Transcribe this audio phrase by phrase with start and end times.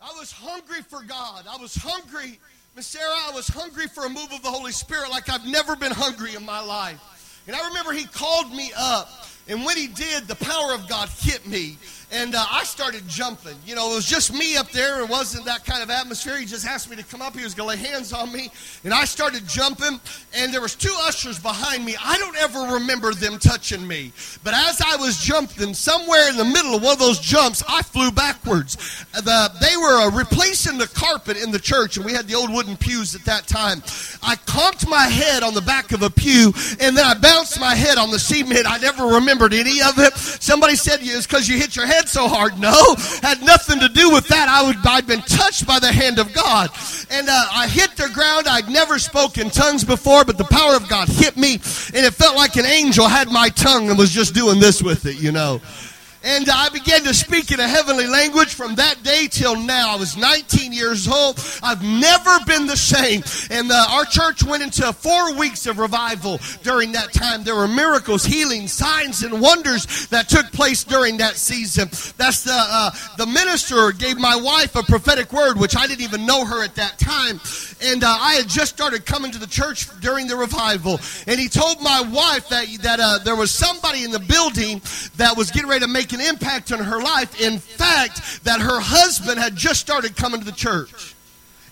[0.00, 1.46] I was hungry for God.
[1.50, 2.38] I was hungry,
[2.76, 5.74] Miss Sarah, I was hungry for a move of the Holy Spirit like I've never
[5.74, 7.42] been hungry in my life.
[7.46, 9.08] And I remember He called me up.
[9.48, 11.78] And when he did, the power of God hit me.
[12.10, 13.56] And uh, I started jumping.
[13.66, 15.02] You know, it was just me up there.
[15.02, 16.38] It wasn't that kind of atmosphere.
[16.38, 17.36] He just asked me to come up.
[17.36, 18.50] He was going to lay hands on me.
[18.84, 20.00] And I started jumping.
[20.34, 21.96] And there was two ushers behind me.
[22.02, 24.12] I don't ever remember them touching me.
[24.42, 27.82] But as I was jumping, somewhere in the middle of one of those jumps, I
[27.82, 28.76] flew backwards.
[29.12, 31.98] The, they were uh, replacing the carpet in the church.
[31.98, 33.82] And we had the old wooden pews at that time.
[34.22, 36.54] I conked my head on the back of a pew.
[36.80, 38.64] And then I bounced my head on the cement.
[38.66, 39.06] I never
[39.38, 40.16] remembered any of it.
[40.16, 42.58] Somebody said it's because you hit your head so hard.
[42.58, 42.72] No,
[43.22, 44.48] had nothing to do with that.
[44.48, 46.70] I would, I'd been touched by the hand of God.
[47.10, 48.46] And uh, I hit the ground.
[48.48, 51.54] I'd never spoken tongues before, but the power of God hit me.
[51.54, 55.06] And it felt like an angel had my tongue and was just doing this with
[55.06, 55.60] it, you know.
[56.28, 59.94] And I began to speak in a heavenly language from that day till now.
[59.94, 61.42] I was 19 years old.
[61.62, 63.22] I've never been the same.
[63.50, 67.44] And uh, our church went into four weeks of revival during that time.
[67.44, 71.88] There were miracles, healing, signs, and wonders that took place during that season.
[72.18, 76.26] That's the, uh, the minister gave my wife a prophetic word, which I didn't even
[76.26, 77.40] know her at that time.
[77.82, 81.00] And uh, I had just started coming to the church during the revival.
[81.26, 84.82] And he told my wife that, that uh, there was somebody in the building
[85.16, 87.40] that was getting ready to make an impact on her life.
[87.40, 91.14] In fact, that her husband had just started coming to the church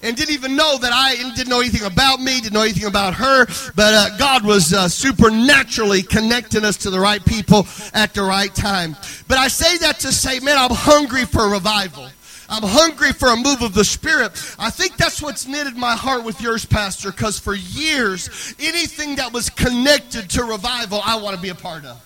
[0.03, 3.15] and didn't even know that I didn't know anything about me, didn't know anything about
[3.15, 8.23] her, but uh, God was uh, supernaturally connecting us to the right people at the
[8.23, 8.97] right time.
[9.27, 12.09] But I say that to say, man, I'm hungry for revival.
[12.49, 14.33] I'm hungry for a move of the Spirit.
[14.59, 19.33] I think that's what's knitted my heart with yours, Pastor, because for years, anything that
[19.33, 22.01] was connected to revival, I want to be a part of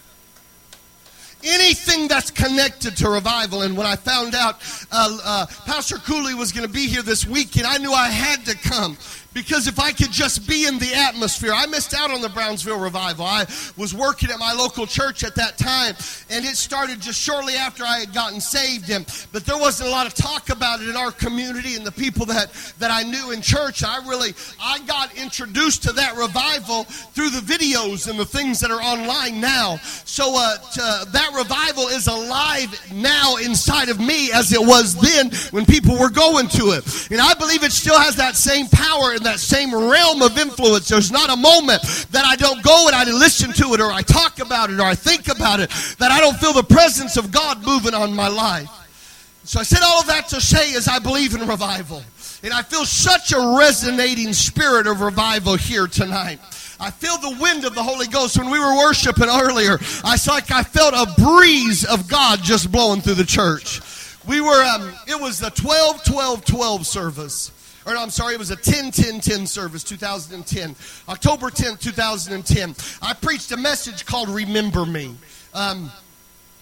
[1.45, 3.63] anything that's connected to revival.
[3.63, 4.61] And when I found out
[4.91, 8.45] uh, uh, Pastor Cooley was going to be here this weekend, I knew I had
[8.47, 8.97] to come
[9.33, 12.79] because if I could just be in the atmosphere, I missed out on the Brownsville
[12.79, 13.25] revival.
[13.25, 13.47] I
[13.77, 15.95] was working at my local church at that time,
[16.31, 18.91] and it started just shortly after I had gotten saved.
[18.91, 21.93] And but there wasn't a lot of talk about it in our community and the
[21.93, 23.85] people that that I knew in church.
[23.85, 28.71] I really I got introduced to that revival through the videos and the things that
[28.71, 29.77] are online now.
[30.05, 35.31] So uh, to, that revival is alive now inside of me as it was then
[35.53, 39.20] when people were going to it, and I believe it still has that same power
[39.21, 40.89] in that same realm of influence.
[40.89, 44.03] There's not a moment that I don't go and I listen to it or I
[44.03, 47.31] talk about it or I think about it that I don't feel the presence of
[47.31, 48.69] God moving on my life.
[49.45, 52.03] So I said all of that to say is I believe in revival.
[52.43, 56.41] And I feel such a resonating spirit of revival here tonight.
[56.81, 58.39] I feel the wind of the Holy Ghost.
[58.39, 62.73] When we were worshiping earlier, I saw like I felt a breeze of God just
[62.73, 63.83] blowing through the church.
[64.27, 67.53] We were, um, it was the 12 12 12 service
[67.87, 70.77] or no, I'm sorry, it was a 10 10 10 service, 2010,
[71.09, 72.75] October 10, 2010.
[73.03, 75.15] I preached a message called Remember Me.
[75.55, 75.91] Um,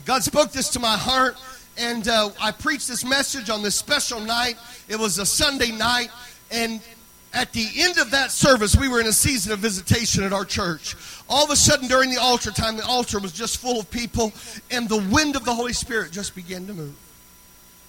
[0.05, 1.37] God spoke this to my heart,
[1.77, 4.57] and uh, I preached this message on this special night.
[4.89, 6.09] It was a Sunday night,
[6.51, 6.81] and
[7.35, 10.45] at the end of that service, we were in a season of visitation at our
[10.45, 10.97] church.
[11.29, 14.33] All of a sudden, during the altar time, the altar was just full of people,
[14.71, 16.97] and the wind of the Holy Spirit just began to move.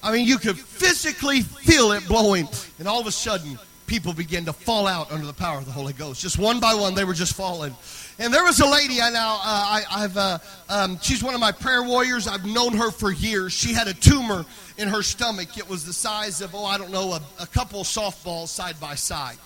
[0.01, 2.47] I mean, you could physically feel it blowing.
[2.79, 5.71] And all of a sudden, people began to fall out under the power of the
[5.71, 6.21] Holy Ghost.
[6.21, 7.75] Just one by one, they were just falling.
[8.19, 10.38] And there was a lady I now, uh, I, have uh,
[10.69, 12.27] um, she's one of my prayer warriors.
[12.27, 13.53] I've known her for years.
[13.53, 14.45] She had a tumor
[14.77, 15.57] in her stomach.
[15.57, 18.95] It was the size of, oh, I don't know, a, a couple softballs side by
[18.95, 19.38] side.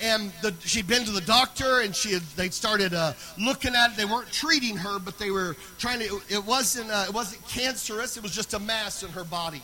[0.00, 3.92] And the, she'd been to the doctor, and she had, they started uh, looking at
[3.92, 3.96] it.
[3.96, 6.20] They weren't treating her, but they were trying to.
[6.28, 6.90] It wasn't.
[6.90, 8.16] Uh, it wasn't cancerous.
[8.16, 9.62] It was just a mass in her body.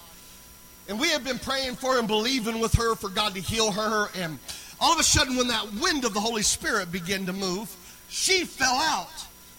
[0.90, 4.08] And we have been praying for and believing with her for God to heal her.
[4.16, 4.40] And
[4.80, 7.74] all of a sudden, when that wind of the Holy Spirit began to move,
[8.08, 9.06] she fell out.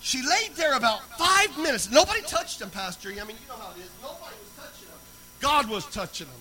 [0.01, 1.89] She laid there about five minutes.
[1.89, 3.11] Nobody touched him, Pastor.
[3.11, 3.89] I mean, you know how it is.
[4.01, 4.97] Nobody was touching him.
[5.39, 6.35] God was touching him.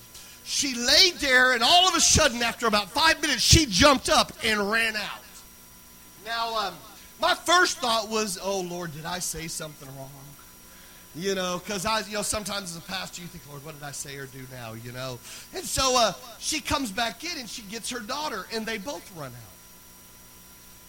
[0.45, 4.33] She laid there, and all of a sudden, after about five minutes, she jumped up
[4.43, 5.23] and ran out.
[6.27, 6.75] Now, um,
[7.21, 10.11] my first thought was, oh, Lord, did I say something wrong?
[11.17, 13.85] You know, because I, you know, sometimes as a pastor, you think, Lord, what did
[13.85, 14.75] I say or do now?
[14.75, 15.19] You know,
[15.55, 19.11] and so uh, she comes back in and she gets her daughter, and they both
[19.17, 19.51] run out.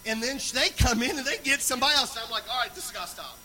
[0.06, 2.16] And then they come in and they get somebody else.
[2.16, 3.38] I'm like, all right, this has got to stop.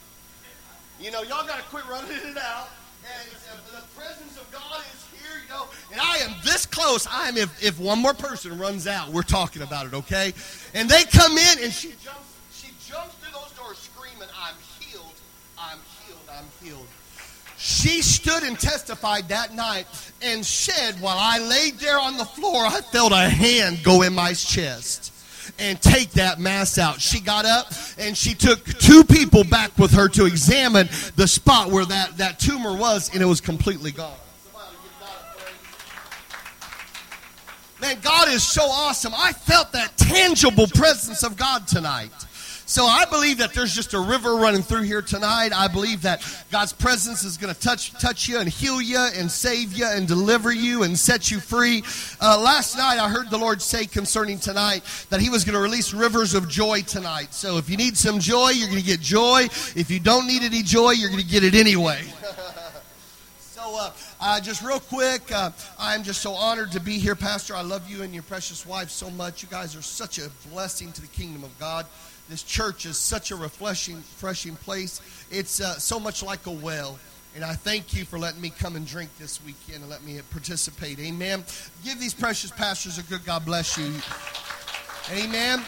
[0.99, 2.69] You know, y'all got to quit running it out.
[3.05, 5.67] And uh, the presence of God is here, you know.
[5.91, 7.07] And I am this close.
[7.07, 10.33] I am, if, if one more person runs out, we're talking about it, okay?
[10.73, 12.26] And they come in and she jumps,
[16.63, 16.87] I'm
[17.57, 19.87] she stood and testified that night
[20.21, 24.13] and said, while I laid there on the floor, I felt a hand go in
[24.13, 25.11] my chest
[25.57, 27.01] and take that mass out.
[27.01, 31.71] She got up and she took two people back with her to examine the spot
[31.71, 34.13] where that, that tumor was, and it was completely gone.
[37.81, 39.13] Man, God is so awesome.
[39.15, 42.11] I felt that tangible presence of God tonight.
[42.67, 45.53] So I believe that there's just a river running through here tonight.
[45.55, 46.21] I believe that
[46.51, 50.05] God's presence is going to touch touch you and heal you and save you and
[50.05, 51.81] deliver you and set you free.
[52.19, 55.61] Uh, last night I heard the Lord say concerning tonight that He was going to
[55.61, 57.33] release rivers of joy tonight.
[57.33, 59.45] So if you need some joy, you're going to get joy.
[59.73, 62.01] If you don't need any joy, you're going to get it anyway.
[63.39, 63.79] so.
[63.79, 67.55] Uh, uh, just real quick, uh, I'm just so honored to be here, Pastor.
[67.55, 69.43] I love you and your precious wife so much.
[69.43, 71.85] You guys are such a blessing to the kingdom of God.
[72.29, 75.01] This church is such a refreshing, refreshing place.
[75.31, 76.99] It's uh, so much like a well.
[77.35, 80.19] And I thank you for letting me come and drink this weekend and let me
[80.31, 80.99] participate.
[80.99, 81.43] Amen.
[81.83, 83.93] Give these precious pastors a good God bless you.
[85.11, 85.61] Amen.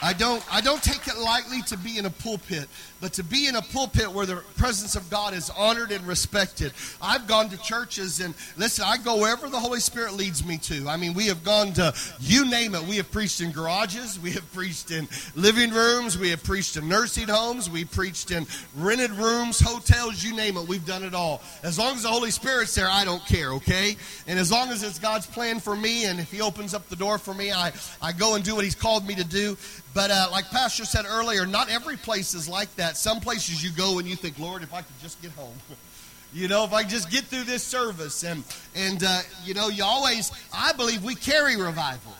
[0.00, 2.68] I don't, I don't take it lightly to be in a pulpit,
[3.02, 6.72] but to be in a pulpit where the presence of God is honored and respected.
[7.02, 10.88] I've gone to churches and listen, I go wherever the Holy Spirit leads me to.
[10.88, 12.82] I mean, we have gone to, you name it.
[12.84, 16.88] We have preached in garages, we have preached in living rooms, we have preached in
[16.88, 18.46] nursing homes, we preached in
[18.76, 20.68] rented rooms, hotels, you name it.
[20.68, 21.42] We've done it all.
[21.64, 23.96] As long as the Holy Spirit's there, I don't care, okay?
[24.28, 26.96] And as long as it's God's plan for me and if He opens up the
[26.96, 29.56] door for me, I, I go and do what He's called me to do.
[29.94, 32.91] But uh, like Pastor said earlier, not every place is like that.
[32.96, 35.54] Some places you go and you think, Lord, if I could just get home.
[36.32, 38.24] you know, if I just get through this service.
[38.24, 38.44] And,
[38.74, 42.12] and uh, you know, you always, I believe we carry revival.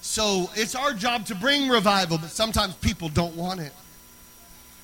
[0.00, 3.72] So it's our job to bring revival, but sometimes people don't want it.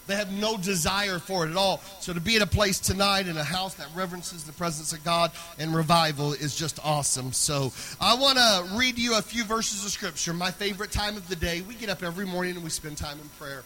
[0.06, 1.80] They have no desire for it at all.
[2.00, 5.04] So to be at a place tonight in a house that reverences the presence of
[5.04, 7.32] God and revival is just awesome.
[7.32, 10.32] So I want to read you a few verses of scripture.
[10.32, 11.60] My favorite time of the day.
[11.60, 13.62] We get up every morning and we spend time in prayer.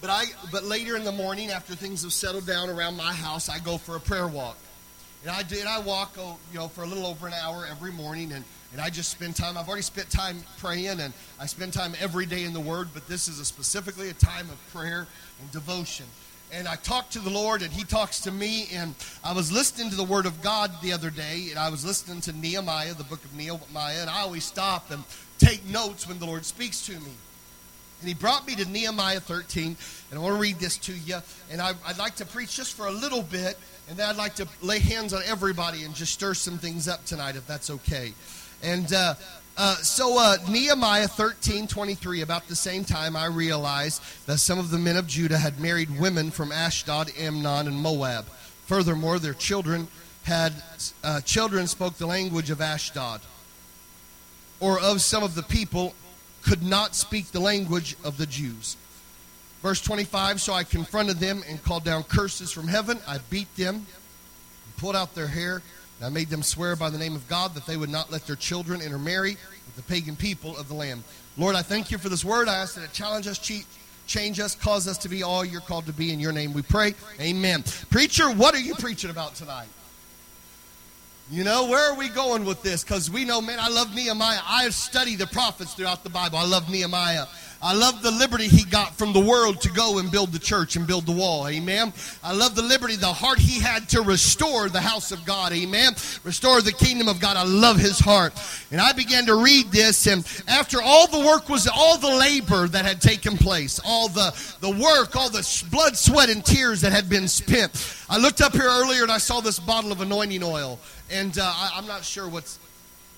[0.00, 3.48] But I but later in the morning after things have settled down around my house,
[3.48, 4.56] I go for a prayer walk.
[5.22, 7.92] And I did I walk oh, you know for a little over an hour every
[7.92, 9.56] morning and and I just spend time.
[9.56, 13.08] I've already spent time praying, and I spend time every day in the Word, but
[13.08, 15.06] this is a specifically a time of prayer
[15.40, 16.06] and devotion.
[16.52, 18.68] And I talk to the Lord, and He talks to me.
[18.72, 21.84] And I was listening to the Word of God the other day, and I was
[21.84, 25.02] listening to Nehemiah, the book of Nehemiah, and I always stop and
[25.38, 27.12] take notes when the Lord speaks to me.
[28.00, 29.76] And he brought me to Nehemiah 13,
[30.10, 31.18] and I want to read this to you.
[31.50, 33.58] And I, would like to preach just for a little bit,
[33.88, 37.04] and then I'd like to lay hands on everybody and just stir some things up
[37.04, 38.12] tonight, if that's okay.
[38.62, 39.14] And uh,
[39.56, 44.70] uh, so uh, Nehemiah 13, 23, about the same time, I realized that some of
[44.70, 48.26] the men of Judah had married women from Ashdod, Ammon, and Moab.
[48.66, 49.88] Furthermore, their children
[50.22, 50.52] had
[51.02, 53.20] uh, children spoke the language of Ashdod,
[54.60, 55.94] or of some of the people
[56.48, 58.78] could not speak the language of the Jews.
[59.60, 62.98] Verse 25, so I confronted them and called down curses from heaven.
[63.06, 63.86] I beat them,
[64.78, 65.60] pulled out their hair,
[65.98, 68.26] and I made them swear by the name of God that they would not let
[68.26, 69.36] their children intermarry
[69.66, 71.02] with the pagan people of the land.
[71.36, 72.48] Lord, I thank you for this word.
[72.48, 73.38] I ask that it challenge us,
[74.06, 76.14] change us, cause us to be all you're called to be.
[76.14, 76.94] In your name we pray.
[77.20, 77.62] Amen.
[77.90, 79.68] Preacher, what are you preaching about tonight?
[81.30, 82.82] You know, where are we going with this?
[82.82, 84.40] Because we know, man, I love Nehemiah.
[84.46, 86.38] I have studied the prophets throughout the Bible.
[86.38, 87.26] I love Nehemiah.
[87.60, 90.76] I love the liberty he got from the world to go and build the church
[90.76, 91.48] and build the wall.
[91.48, 91.92] Amen.
[92.22, 95.52] I love the liberty, the heart he had to restore the house of God.
[95.52, 95.94] Amen.
[96.22, 97.36] Restore the kingdom of God.
[97.36, 98.32] I love his heart.
[98.70, 102.68] And I began to read this, and after all the work was, all the labor
[102.68, 106.92] that had taken place, all the, the work, all the blood, sweat, and tears that
[106.92, 107.72] had been spent,
[108.08, 110.78] I looked up here earlier and I saw this bottle of anointing oil.
[111.10, 112.58] And uh, I, I'm not sure what's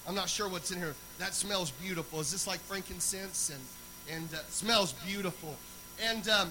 [0.09, 0.95] I'm not sure what's in here.
[1.19, 2.21] That smells beautiful.
[2.21, 3.61] Is this like frankincense and
[4.15, 5.57] and uh, smells beautiful.
[6.03, 6.51] And um,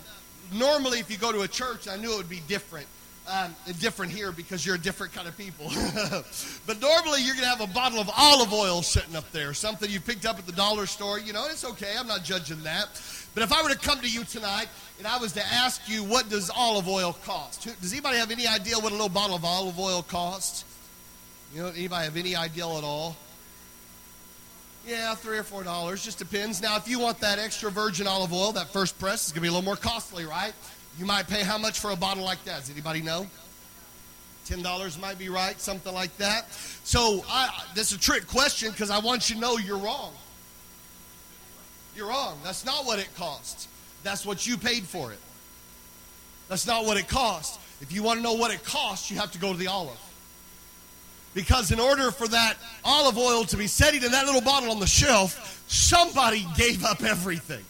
[0.53, 2.87] normally, if you go to a church, I knew it would be different.
[3.31, 5.67] Um, different here because you're a different kind of people.
[6.65, 9.87] but normally you're going to have a bottle of olive oil sitting up there, something
[9.87, 11.19] you picked up at the dollar store.
[11.19, 11.93] You know, it's okay.
[11.99, 12.87] I'm not judging that.
[13.35, 16.03] But if I were to come to you tonight and I was to ask you,
[16.03, 17.67] what does olive oil cost?
[17.81, 20.65] Does anybody have any idea what a little bottle of olive oil costs?
[21.53, 23.15] You know, anybody have any idea at all?
[24.89, 26.63] Yeah, three or four dollars, just depends.
[26.63, 29.41] Now, if you want that extra virgin olive oil, that first press is going to
[29.41, 30.51] be a little more costly, right?
[30.97, 32.61] You might pay how much for a bottle like that?
[32.61, 33.27] Does anybody know?
[34.47, 36.51] Ten dollars might be right, something like that.
[36.51, 40.11] So, I, this is a trick question because I want you to know you're wrong.
[41.95, 42.39] You're wrong.
[42.43, 43.67] That's not what it costs.
[44.01, 45.19] That's what you paid for it.
[46.47, 47.59] That's not what it costs.
[47.79, 49.99] If you want to know what it costs, you have to go to the olive.
[51.39, 54.81] Because in order for that olive oil to be setting in that little bottle on
[54.81, 57.63] the shelf, somebody gave up everything.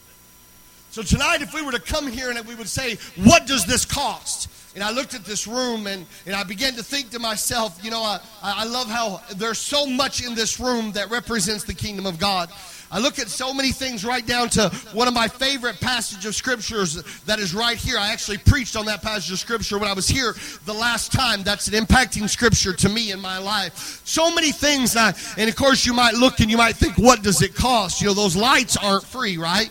[0.90, 3.86] So tonight, if we were to come here and we would say, What does this
[3.86, 4.50] cost?
[4.74, 7.92] And I looked at this room and, and I began to think to myself, you
[7.92, 12.08] know, I, I love how there's so much in this room that represents the kingdom
[12.08, 12.50] of God.
[12.92, 16.36] I look at so many things right down to one of my favorite passages of
[16.36, 17.98] scriptures that is right here.
[17.98, 21.44] I actually preached on that passage of scripture when I was here the last time.
[21.44, 24.02] That's an impacting scripture to me in my life.
[24.06, 24.96] So many things.
[24.96, 28.02] I, and of course, you might look and you might think, what does it cost?
[28.02, 29.70] You know, those lights aren't free, right?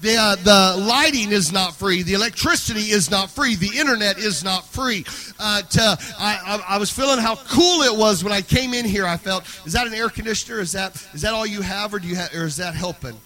[0.00, 2.02] The, uh, the lighting is not free.
[2.04, 3.56] The electricity is not free.
[3.56, 5.04] The internet is not free.
[5.40, 6.38] Uh, to, I,
[6.68, 9.04] I, I, was feeling how cool it was when I came in here.
[9.06, 10.60] I felt, is that an air conditioner?
[10.60, 13.18] Is that, is that all you have, or, do you have, or is that helping?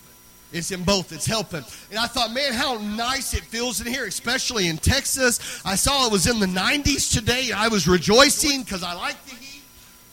[0.51, 1.13] It's in both.
[1.13, 1.65] It's helping.
[1.91, 5.63] And I thought, man, how nice it feels in here, especially in Texas.
[5.67, 7.53] I saw it was in the 90s today.
[7.55, 9.63] I was rejoicing because I like the heat.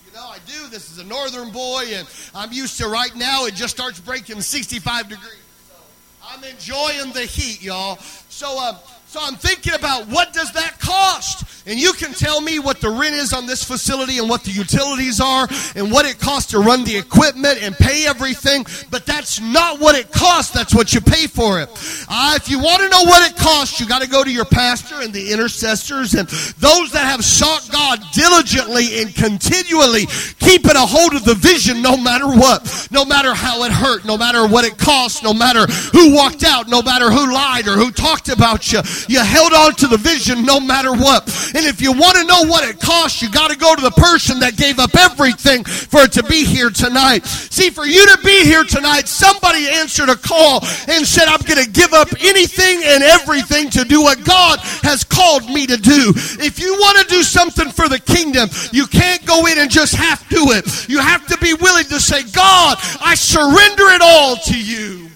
[0.08, 0.68] You know, I do.
[0.70, 4.42] This is a northern boy, and I'm used to right now it just starts breaking
[4.42, 5.40] 65 degrees.
[6.32, 7.98] I'm enjoying the heat, y'all.
[8.30, 8.78] So, uh,
[9.10, 11.66] so I'm thinking about what does that cost?
[11.66, 14.52] And you can tell me what the rent is on this facility and what the
[14.52, 18.66] utilities are and what it costs to run the equipment and pay everything.
[18.92, 20.52] But that's not what it costs.
[20.52, 21.70] That's what you pay for it.
[22.08, 24.46] Uh, if you want to know what it costs, you got to go to your
[24.46, 26.28] pastor and the intercessors and
[26.60, 30.06] those that have sought God diligently and continually
[30.40, 34.18] keeping a hold of the vision no matter what, no matter how it hurt, no
[34.18, 37.92] matter what it cost, no matter who walked out, no matter who lied or who
[37.92, 38.82] talked about you.
[39.08, 41.28] You held on to the vision no matter what.
[41.56, 43.92] And if you want to know what it costs, you got to go to the
[43.92, 47.26] person that gave up everything for it to be here tonight.
[47.26, 51.64] See, for you to be here tonight, somebody answered a call and said, I'm going
[51.64, 56.14] to give up anything and everything to do what God has called me to do.
[56.40, 59.96] If you want to do something for the kingdom, you can't go in and just
[59.96, 60.90] half do it.
[60.90, 65.09] You have to be willing to say, God, I surrender it all to you.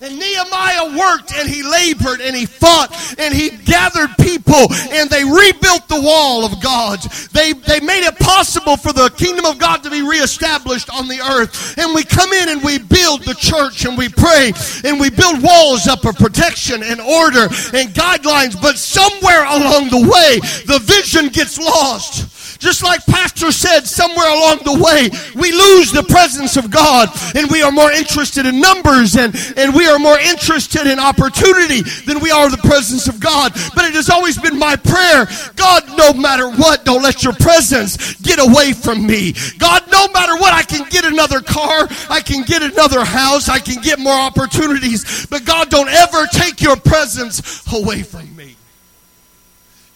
[0.00, 5.24] And Nehemiah worked and he labored and he fought and he gathered people and they
[5.24, 7.00] rebuilt the wall of God.
[7.32, 11.18] They, they made it possible for the kingdom of God to be reestablished on the
[11.18, 11.76] earth.
[11.78, 14.52] And we come in and we build the church and we pray
[14.84, 18.60] and we build walls up of protection and order and guidelines.
[18.60, 22.27] But somewhere along the way, the vision gets lost.
[22.58, 27.48] Just like Pastor said, somewhere along the way, we lose the presence of God and
[27.50, 32.18] we are more interested in numbers and, and we are more interested in opportunity than
[32.18, 33.52] we are the presence of God.
[33.76, 38.14] But it has always been my prayer God, no matter what, don't let your presence
[38.16, 39.34] get away from me.
[39.58, 43.60] God, no matter what, I can get another car, I can get another house, I
[43.60, 45.26] can get more opportunities.
[45.26, 48.56] But God, don't ever take your presence away from me.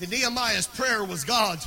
[0.00, 1.58] And Nehemiah's prayer was God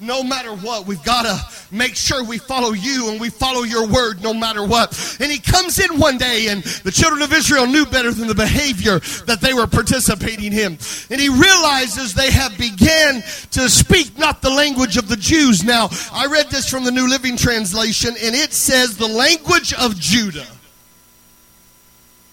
[0.00, 3.86] no matter what, we've got to make sure we follow you and we follow your
[3.86, 4.90] word no matter what.
[5.20, 8.34] And he comes in one day, and the children of Israel knew better than the
[8.34, 10.78] behavior that they were participating in.
[11.10, 15.62] And he realizes they have began to speak not the language of the Jews.
[15.62, 20.00] Now, I read this from the New Living Translation, and it says the language of
[20.00, 20.46] Judah.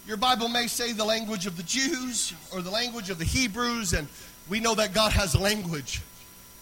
[0.07, 3.91] Your Bible may say the language of the Jews or the language of the Hebrews,
[3.91, 4.07] and
[4.47, 6.01] we know that God has a language.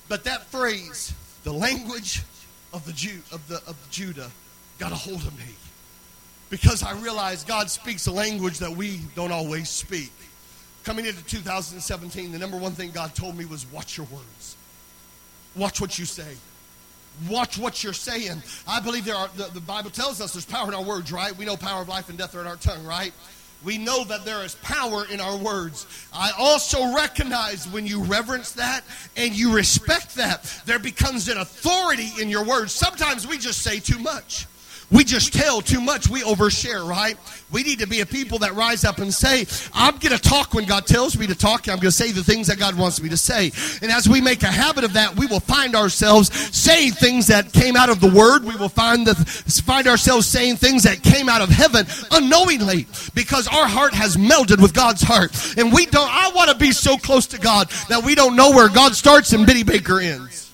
[0.07, 2.23] But that phrase, the language
[2.73, 4.29] of the Jew of the of Judah,
[4.77, 5.53] got a hold of me.
[6.49, 10.11] Because I realized God speaks a language that we don't always speak.
[10.83, 14.55] Coming into 2017, the number one thing God told me was watch your words.
[15.55, 16.35] Watch what you say.
[17.29, 18.43] Watch what you're saying.
[18.67, 21.35] I believe there are the, the Bible tells us there's power in our words, right?
[21.35, 23.13] We know power of life and death are in our tongue, right?
[23.65, 25.87] We know that there is power in our words.
[26.13, 28.83] I also recognize when you reverence that
[29.17, 32.71] and you respect that, there becomes an authority in your words.
[32.71, 34.45] Sometimes we just say too much.
[34.91, 36.07] We just tell too much.
[36.07, 37.17] We overshare, right?
[37.51, 40.53] We need to be a people that rise up and say, I'm going to talk
[40.53, 41.67] when God tells me to talk.
[41.67, 43.51] I'm going to say the things that God wants me to say.
[43.81, 47.51] And as we make a habit of that, we will find ourselves saying things that
[47.51, 48.43] came out of the Word.
[48.43, 53.47] We will find, the, find ourselves saying things that came out of heaven unknowingly because
[53.47, 55.57] our heart has melded with God's heart.
[55.57, 58.51] And we don't, I want to be so close to God that we don't know
[58.51, 60.44] where God starts and Benny Baker ends.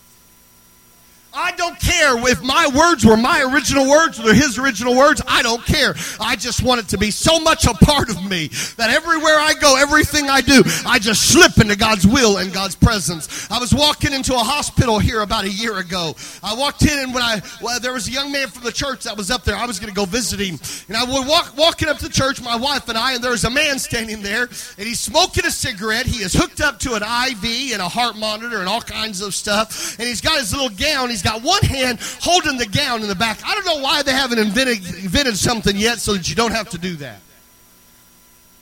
[1.42, 5.22] I don't care if my words were my original words or his original words.
[5.28, 5.96] I don't care.
[6.20, 9.54] I just want it to be so much a part of me that everywhere I
[9.60, 13.50] go, everything I do, I just slip into God's will and God's presence.
[13.50, 16.16] I was walking into a hospital here about a year ago.
[16.44, 19.04] I walked in and when I well, there was a young man from the church
[19.04, 19.56] that was up there.
[19.56, 22.14] I was going to go visit him, and I was walk, walking up to the
[22.14, 25.46] church, my wife and I, and there was a man standing there, and he's smoking
[25.46, 26.06] a cigarette.
[26.06, 29.34] He is hooked up to an IV and a heart monitor and all kinds of
[29.34, 31.10] stuff, and he's got his little gown.
[31.10, 33.40] He's got one hand holding the gown in the back.
[33.46, 36.70] I don't know why they haven't invented, invented something yet so that you don't have
[36.70, 37.20] to do that.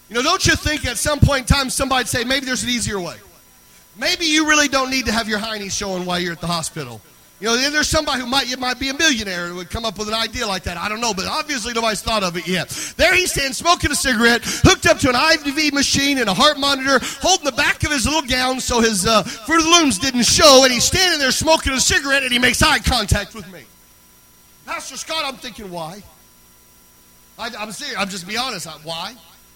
[0.10, 2.70] You know, don't you think at some point in time somebody'd say maybe there's an
[2.70, 3.16] easier way?
[3.98, 7.02] Maybe you really don't need to have your hiney showing while you're at the hospital.
[7.40, 9.86] You know, then there's somebody who might, it might be a millionaire who would come
[9.86, 10.76] up with an idea like that.
[10.76, 12.68] I don't know, but obviously nobody's thought of it yet.
[12.98, 16.60] There he stands smoking a cigarette, hooked up to an IV machine and a heart
[16.60, 20.00] monitor, holding the back of his little gown so his uh, Fruit of the Looms
[20.00, 23.50] didn't show, and he's standing there smoking a cigarette, and he makes eye contact with
[23.54, 23.64] me.
[24.66, 26.04] Pastor Scott, I'm thinking, why?
[27.38, 27.98] I, am serious.
[27.98, 28.68] I'm just be honest.
[28.84, 29.16] Why?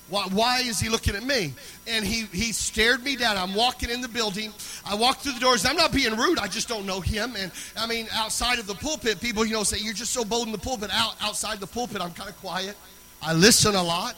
[0.09, 1.53] Why, why, is he looking at me?
[1.87, 3.37] And he, he stared me down.
[3.37, 4.53] I'm walking in the building.
[4.85, 5.65] I walk through the doors.
[5.65, 6.39] I'm not being rude.
[6.39, 7.35] I just don't know him.
[7.37, 10.47] And I mean, outside of the pulpit, people, you know, say, You're just so bold
[10.47, 10.89] in the pulpit.
[10.93, 12.75] Out, outside the pulpit, I'm kind of quiet.
[13.21, 14.15] I listen a lot.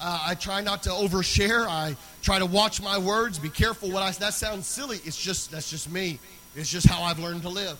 [0.00, 1.66] Uh, I try not to overshare.
[1.66, 3.38] I try to watch my words.
[3.38, 4.98] Be careful what I That sounds silly.
[5.04, 6.18] It's just, that's just me.
[6.54, 7.78] It's just how I've learned to live.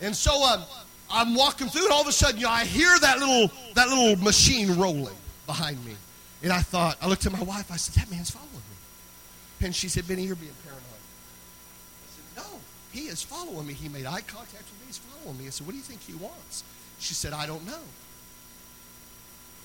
[0.00, 0.62] And so um,
[1.10, 3.88] I'm walking through, and all of a sudden, you know, I hear that little, that
[3.88, 5.94] little machine rolling behind me.
[6.42, 9.66] And I thought, I looked at my wife, I said, that man's following me.
[9.66, 10.82] And she said, Benny, you're being paranoid.
[10.84, 12.58] I said, no,
[12.92, 13.74] he is following me.
[13.74, 14.86] He made eye contact with me.
[14.86, 15.46] He's following me.
[15.46, 16.64] I said, what do you think he wants?
[16.98, 17.84] She said, I don't know.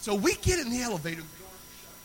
[0.01, 1.95] So we get in the elevator, the doors are shut.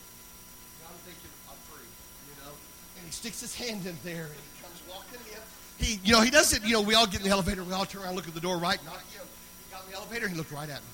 [0.79, 1.85] And I'm thinking, I'm free,
[2.31, 2.55] you know.
[2.97, 5.85] And he sticks his hand in there, and he comes walking in.
[5.85, 7.85] He, you know, he doesn't, you know, we all get in the elevator, we all
[7.85, 8.79] turn around, look at the door, right?
[8.85, 9.19] Not you.
[9.19, 10.87] He got in the elevator, and he looked right at me.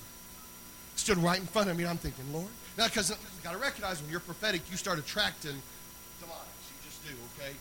[0.97, 3.57] Stood right in front of me, and I'm thinking, Lord, now, because you got to
[3.57, 5.51] recognize when you're prophetic, you start attracting
[6.19, 6.35] demons.
[6.69, 7.53] You just do, okay?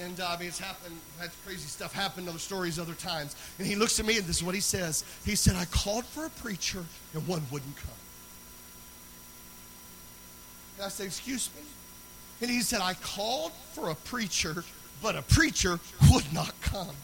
[0.00, 0.98] And uh, I mean, it's happened.
[1.20, 2.28] Had crazy stuff happen.
[2.28, 3.36] Other stories, other times.
[3.58, 5.04] And he looks at me, and this is what he says.
[5.24, 7.90] He said, "I called for a preacher, and one wouldn't come."
[10.76, 11.62] And I said, "Excuse me."
[12.40, 14.64] And he said, "I called for a preacher,
[15.00, 15.78] but a preacher
[16.10, 16.96] would not come."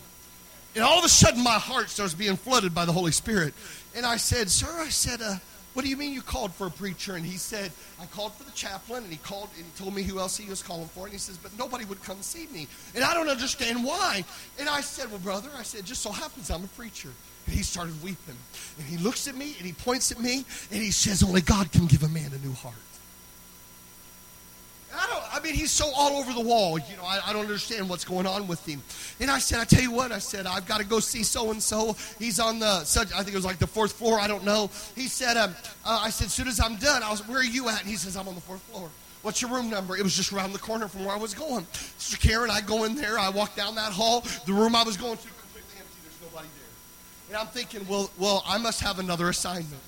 [0.75, 3.54] And all of a sudden, my heart starts being flooded by the Holy Spirit.
[3.94, 5.37] And I said, "Sir," I said, uh,
[5.75, 7.14] what do you mean you called for a preacher?
[7.14, 10.03] And he said, I called for the chaplain, and he called and he told me
[10.03, 11.05] who else he was calling for.
[11.05, 12.66] And he says, but nobody would come see me.
[12.94, 14.25] And I don't understand why.
[14.59, 17.11] And I said, well, brother, I said, just so happens I'm a preacher.
[17.47, 18.37] And he started weeping.
[18.79, 21.71] And he looks at me and he points at me and he says, only God
[21.73, 22.75] can give a man a new heart.
[24.94, 26.79] I don't, I mean, he's so all over the wall.
[26.79, 28.83] You know, I, I, don't understand what's going on with him.
[29.20, 31.53] And I said, I tell you what, I said, I've got to go see so
[31.53, 31.96] and so.
[32.18, 34.18] He's on the, such, I think it was like the fourth floor.
[34.18, 34.68] I don't know.
[34.96, 37.44] He said, um, uh, I said, as soon as I'm done, I was, where are
[37.44, 37.81] you at?
[37.81, 38.90] And he says, I'm on the fourth floor.
[39.22, 39.96] What's your room number?
[39.96, 41.66] It was just around the corner from where I was going.
[41.72, 43.18] Sister Karen, I go in there.
[43.18, 44.24] I walk down that hall.
[44.46, 45.94] The room I was going to completely empty.
[46.03, 47.29] There's nobody there.
[47.29, 49.83] And I'm thinking, well, well, I must have another assignment.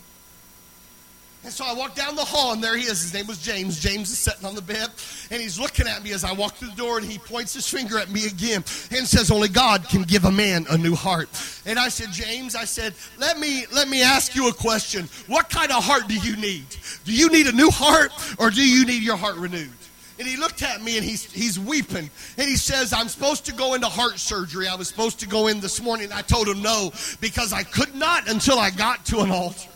[1.45, 3.03] And so I walked down the hall, and there he is.
[3.03, 3.81] His name was James.
[3.81, 4.89] James is sitting on the bed,
[5.31, 7.69] and he's looking at me as I walk through the door, and he points his
[7.69, 11.29] finger at me again and says, Only God can give a man a new heart.
[11.67, 15.09] And I said, James, I said, let me let me ask you a question.
[15.27, 16.67] What kind of heart do you need?
[17.05, 19.71] Do you need a new heart, or do you need your heart renewed?
[20.19, 22.09] And he looked at me and he's, he's weeping.
[22.39, 24.69] And he says, I'm supposed to go into heart surgery.
[24.69, 26.11] I was supposed to go in this morning.
[26.13, 29.72] I told him no because I could not until I got to an altar.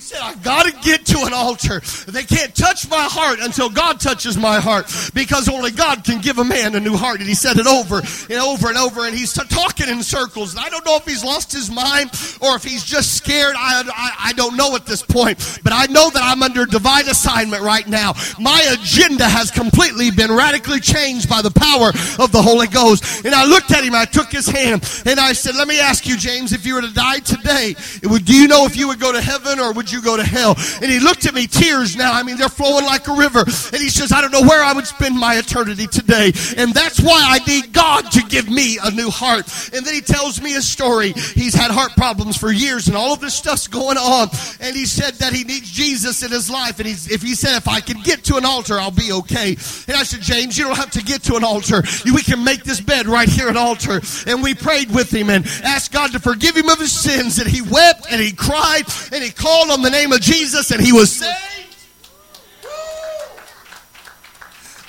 [0.00, 1.82] He said, I got to get to an altar.
[2.08, 6.38] They can't touch my heart until God touches my heart because only God can give
[6.38, 7.20] a man a new heart.
[7.20, 9.06] And he said it over and over and over.
[9.06, 10.54] And he's talking in circles.
[10.54, 13.54] And I don't know if he's lost his mind or if he's just scared.
[13.58, 15.60] I, I, I don't know at this point.
[15.62, 18.14] But I know that I'm under divine assignment right now.
[18.38, 23.26] My agenda has completely been radically changed by the power of the Holy Ghost.
[23.26, 26.06] And I looked at him, I took his hand, and I said, Let me ask
[26.06, 28.98] you, James, if you were to die today, would, do you know if you would
[28.98, 30.54] go to heaven or would you go to hell?
[30.80, 32.12] And he looked at me, tears now.
[32.12, 33.40] I mean, they're flowing like a river.
[33.40, 36.32] And he says, I don't know where I would spend my eternity today.
[36.56, 39.46] And that's why I need God to give me a new heart.
[39.74, 41.12] And then he tells me a story.
[41.12, 44.28] He's had heart problems for years and all of this stuff's going on.
[44.60, 46.78] And he said that he needs Jesus in his life.
[46.78, 49.50] And he's, if he said, if I can get to an altar, I'll be okay.
[49.88, 51.82] And I said, James, you don't have to get to an altar.
[52.04, 54.00] We can make this bed right here at altar.
[54.26, 57.38] And we prayed with him and asked God to forgive him of his sins.
[57.38, 60.80] And he wept and he cried and he called on the name of Jesus and
[60.80, 61.36] he was saved.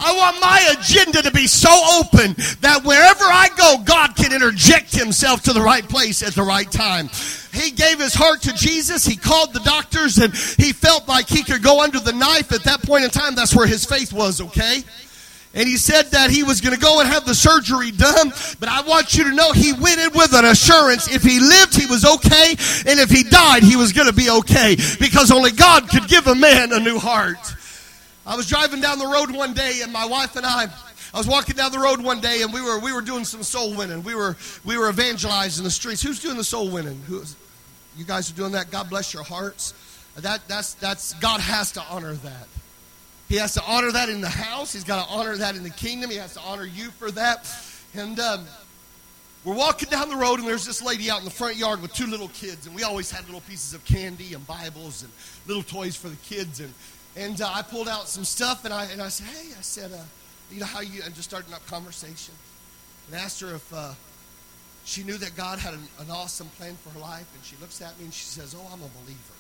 [0.04, 4.34] I I want my agenda to be so open that wherever I go, God can
[4.34, 7.10] interject himself to the right place at the right time.
[7.54, 9.06] He gave his heart to Jesus.
[9.06, 12.52] He called the doctors and he felt like he could go under the knife.
[12.52, 14.84] At that point in time, that's where his faith was, okay?
[15.54, 18.32] And he said that he was going to go and have the surgery done.
[18.60, 21.14] But I want you to know he went in with an assurance.
[21.14, 22.52] If he lived, he was okay.
[22.90, 24.78] And if he died, he was going to be okay.
[25.00, 27.38] Because only God could give a man a new heart.
[28.26, 30.68] I was driving down the road one day and my wife and I,
[31.14, 33.44] I was walking down the road one day and we were, we were doing some
[33.44, 34.04] soul winning.
[34.04, 36.02] We were, we were evangelizing the streets.
[36.02, 37.02] Who's doing the soul winning?
[37.08, 37.24] Who,
[37.98, 38.72] you guys are doing that.
[38.72, 39.74] God bless your hearts.
[40.16, 42.48] That, that's, that's, God has to honor that.
[43.32, 44.74] He has to honor that in the house.
[44.74, 46.12] He's got to honor that in the kingdom.
[46.12, 47.50] He has to honor you for that.
[47.94, 48.46] And um,
[49.46, 51.94] we're walking down the road, and there's this lady out in the front yard with
[51.94, 52.68] two little kids.
[52.68, 55.12] And we always had little pieces of candy and Bibles and
[55.48, 56.60] little toys for the kids.
[56.60, 56.74] And,
[57.16, 59.94] and uh, I pulled out some stuff, and I, and I said, Hey, I said,
[59.94, 60.04] uh,
[60.52, 62.34] you know how you, and just starting up conversation.
[63.08, 63.94] And asked her if uh,
[64.84, 67.34] she knew that God had an, an awesome plan for her life.
[67.34, 69.38] And she looks at me and she says, Oh, I'm a believer.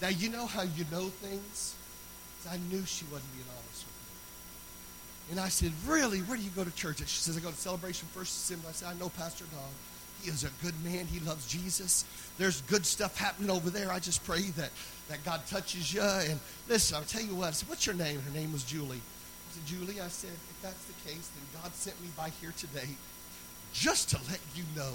[0.00, 1.75] Now, you know how you know things?
[2.48, 5.32] I knew she wasn't being honest with me.
[5.32, 6.20] And I said, Really?
[6.20, 6.98] Where do you go to church?
[6.98, 8.68] She says, I go to Celebration First Assembly.
[8.68, 9.70] I said, I know Pastor Don.
[10.22, 11.06] He is a good man.
[11.06, 12.04] He loves Jesus.
[12.38, 13.92] There's good stuff happening over there.
[13.92, 14.70] I just pray that,
[15.08, 16.00] that God touches you.
[16.02, 17.48] And listen, I'll tell you what.
[17.48, 18.20] I said, What's your name?
[18.20, 19.00] Her name was Julie.
[19.00, 22.52] I said, Julie, I said, if that's the case, then God sent me by here
[22.56, 22.88] today
[23.72, 24.92] just to let you know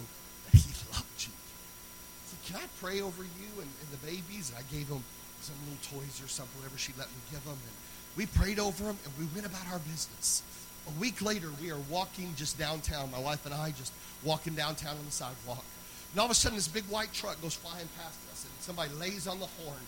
[0.51, 1.33] that He loved you.
[1.33, 4.49] I said, Can I pray over you and, and the babies?
[4.49, 5.03] And I gave them
[5.41, 7.53] some little toys or something, whatever she let me give them.
[7.53, 7.75] And
[8.15, 10.43] we prayed over them and we went about our business.
[10.87, 14.97] A week later, we are walking just downtown, my wife and I just walking downtown
[14.97, 15.63] on the sidewalk.
[16.11, 18.91] And all of a sudden, this big white truck goes flying past us, and somebody
[18.95, 19.79] lays on the horn.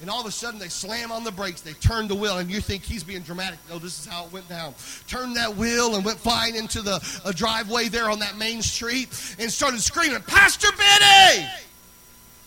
[0.00, 1.60] And all of a sudden, they slam on the brakes.
[1.60, 3.58] They turn the wheel, and you think he's being dramatic.
[3.70, 4.74] No, this is how it went down.
[5.06, 7.00] Turned that wheel and went flying into the
[7.34, 11.48] driveway there on that main street and started screaming, Pastor Benny!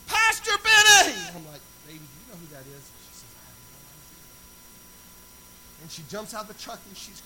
[0.08, 1.16] Pastor Benny!
[1.36, 1.62] I'm like,
[5.86, 7.22] And she jumps out the truck and she's.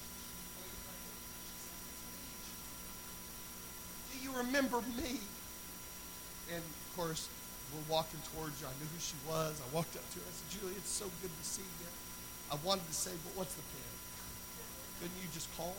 [4.11, 5.15] Do you remember me?
[6.51, 7.29] And of course,
[7.71, 8.67] we're walking towards her.
[8.67, 9.55] I knew who she was.
[9.63, 10.27] I walked up to her.
[10.27, 11.87] I said, Julie, it's so good to see you.
[12.51, 13.95] I wanted to say, but what's the plan?
[14.99, 15.73] Couldn't you just call?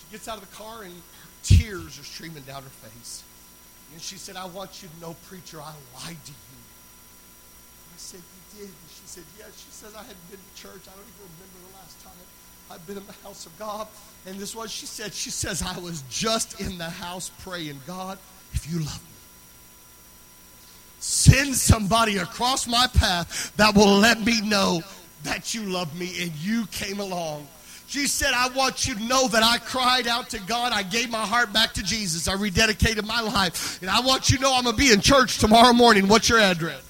[0.00, 0.96] She gets out of the car and
[1.42, 3.22] tears are streaming down her face.
[3.92, 6.60] And she said, I want you to know, preacher, I lied to you.
[7.92, 8.22] I said,
[8.60, 9.52] And she said, Yes.
[9.56, 10.82] She says, I hadn't been to church.
[10.86, 12.12] I don't even remember the last time
[12.70, 13.86] I've been in the house of God.
[14.26, 18.18] And this was, she said, She says, I was just in the house praying, God,
[18.52, 19.16] if you love me,
[20.98, 24.82] send somebody across my path that will let me know
[25.22, 27.46] that you love me and you came along.
[27.88, 30.72] She said, I want you to know that I cried out to God.
[30.72, 32.26] I gave my heart back to Jesus.
[32.26, 33.80] I rededicated my life.
[33.80, 36.08] And I want you to know I'm going to be in church tomorrow morning.
[36.08, 36.82] What's your address?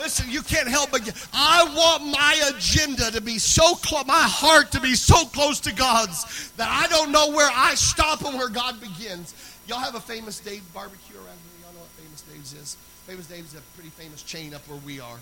[0.00, 4.22] Listen, you can't help but get, I want my agenda to be so close, my
[4.22, 8.38] heart to be so close to God's that I don't know where I stop and
[8.38, 9.34] where God begins.
[9.66, 11.66] Y'all have a famous Dave barbecue around here.
[11.66, 12.76] Y'all know what Famous Dave's is.
[13.06, 15.18] Famous Dave's a pretty famous chain up where we are,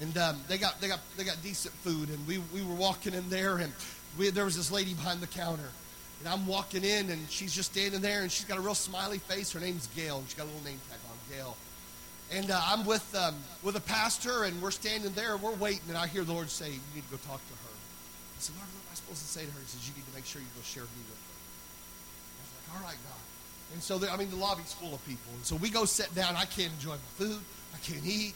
[0.00, 2.08] and um, they got they got they got decent food.
[2.08, 3.74] And we we were walking in there, and
[4.18, 5.68] we, there was this lady behind the counter.
[6.20, 9.18] And I'm walking in, and she's just standing there, and she's got a real smiley
[9.18, 9.52] face.
[9.52, 11.56] Her name's Gail, and she's got a little name tag on, Gail.
[12.32, 15.84] And uh, I'm with, um, with a pastor, and we're standing there, and we're waiting,
[15.88, 17.74] and I hear the Lord say, You need to go talk to her.
[17.74, 19.60] I said, Lord, what am I supposed to say to her?
[19.60, 21.36] He says, You need to make sure you go share me with her.
[21.36, 23.22] I was like, All right, God.
[23.72, 25.32] And so, there, I mean, the lobby's full of people.
[25.34, 26.36] And so we go sit down.
[26.36, 27.40] I can't enjoy my food.
[27.74, 28.34] I can't eat.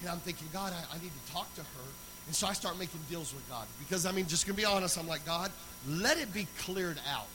[0.00, 1.88] And I'm thinking, God, I, I need to talk to her.
[2.26, 3.66] And so I start making deals with God.
[3.78, 5.50] Because, I mean, just going to be honest, I'm like, God,
[5.88, 7.26] let it be cleared out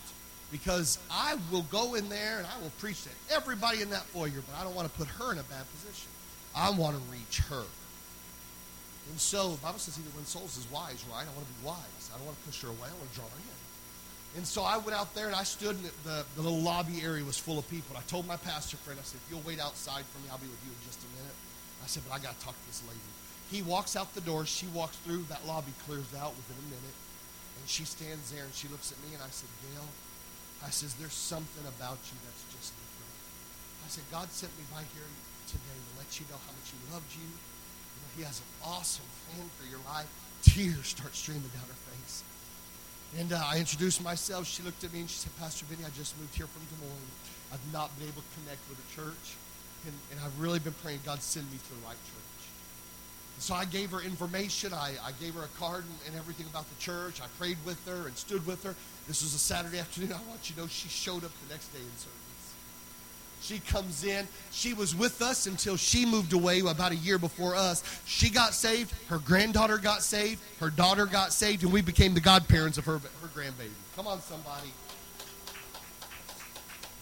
[0.52, 4.44] because I will go in there and I will preach to everybody in that foyer,
[4.46, 6.10] but I don't want to put her in a bad position.
[6.56, 7.64] I want to reach her.
[9.10, 11.24] And so the Bible says he that souls is wise, right?
[11.24, 12.12] I want to be wise.
[12.14, 12.88] I don't want to push her away.
[12.88, 13.62] I want to draw her in.
[14.38, 17.24] And so I went out there and I stood in the, the, little lobby area
[17.24, 17.98] was full of people.
[17.98, 20.48] I told my pastor friend, I said, if you'll wait outside for me, I'll be
[20.48, 21.36] with you in just a minute.
[21.84, 23.04] I said, but I got to talk to this lady.
[23.52, 24.46] He walks out the door.
[24.46, 25.28] She walks through.
[25.28, 26.98] That lobby clears out within a minute.
[27.60, 29.84] And she stands there and she looks at me and I said, Gail,
[30.62, 33.16] I says, there's something about you that's just different.
[33.82, 35.10] I said, God sent me by here
[35.50, 37.30] today to let you know how much he loved you.
[38.16, 40.08] he has an awesome plan for your life.
[40.46, 42.24] Tears start streaming down her face.
[43.20, 44.48] And uh, I introduced myself.
[44.48, 46.80] She looked at me and she said, Pastor Benny, I just moved here from Des
[46.80, 47.12] Moines.
[47.52, 49.36] I've not been able to connect with a church.
[49.84, 52.21] And, and I've really been praying God send me to the right church.
[53.42, 54.72] So I gave her information.
[54.72, 57.20] I, I gave her a card and, and everything about the church.
[57.22, 58.76] I prayed with her and stood with her.
[59.08, 60.14] This was a Saturday afternoon.
[60.16, 62.54] I want you to know she showed up the next day in service.
[63.42, 64.28] She comes in.
[64.52, 67.84] She was with us until she moved away about a year before us.
[68.06, 68.94] She got saved.
[69.08, 70.40] Her granddaughter got saved.
[70.60, 73.72] Her daughter got saved, and we became the godparents of her, her grandbaby.
[73.96, 74.70] Come on, somebody.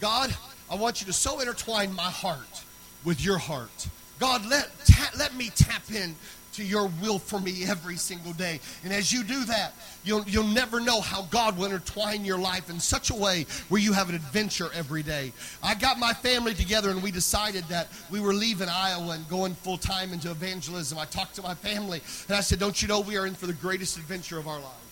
[0.00, 0.34] God,
[0.70, 2.64] I want you to so intertwine my heart
[3.04, 3.88] with your heart.
[4.20, 6.14] God, let, ta- let me tap in
[6.52, 8.60] to your will for me every single day.
[8.84, 9.72] And as you do that,
[10.04, 13.80] you'll, you'll never know how God will intertwine your life in such a way where
[13.80, 15.32] you have an adventure every day.
[15.62, 19.54] I got my family together and we decided that we were leaving Iowa and going
[19.54, 20.98] full time into evangelism.
[20.98, 23.46] I talked to my family and I said, Don't you know we are in for
[23.46, 24.89] the greatest adventure of our lives?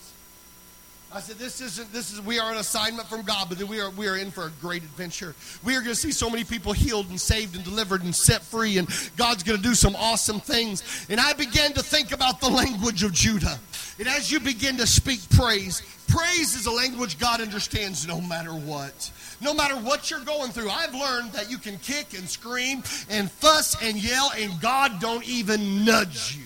[1.11, 3.89] I said, this isn't, this is, we are an assignment from God, but we are,
[3.91, 5.35] we are in for a great adventure.
[5.65, 8.43] We are going to see so many people healed and saved and delivered and set
[8.43, 11.07] free, and God's going to do some awesome things.
[11.09, 13.59] And I began to think about the language of Judah.
[13.99, 18.51] And as you begin to speak praise, praise is a language God understands no matter
[18.51, 19.11] what.
[19.41, 23.31] No matter what you're going through, I've learned that you can kick and scream and
[23.31, 26.45] fuss and yell, and God don't even nudge you.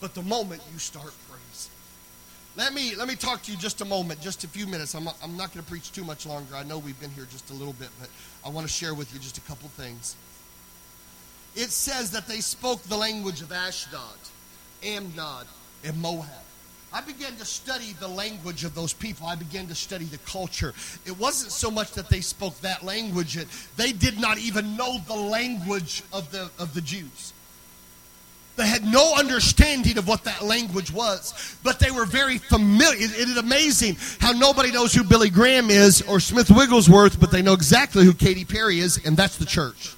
[0.00, 1.12] But the moment you start
[2.56, 4.94] let me let me talk to you just a moment, just a few minutes.
[4.94, 6.54] I'm, I'm not going to preach too much longer.
[6.54, 8.10] I know we've been here just a little bit, but
[8.44, 10.16] I want to share with you just a couple things.
[11.54, 14.18] It says that they spoke the language of Ashdod,
[14.82, 15.46] Ammon,
[15.84, 16.28] and Moab.
[16.94, 19.26] I began to study the language of those people.
[19.26, 20.74] I began to study the culture.
[21.06, 24.98] It wasn't so much that they spoke that language; it, they did not even know
[25.06, 27.32] the language of the of the Jews.
[28.56, 32.98] They had no understanding of what that language was, but they were very familiar.
[33.00, 37.40] It is amazing how nobody knows who Billy Graham is or Smith Wigglesworth, but they
[37.40, 39.94] know exactly who Katy Perry is, and that's the church.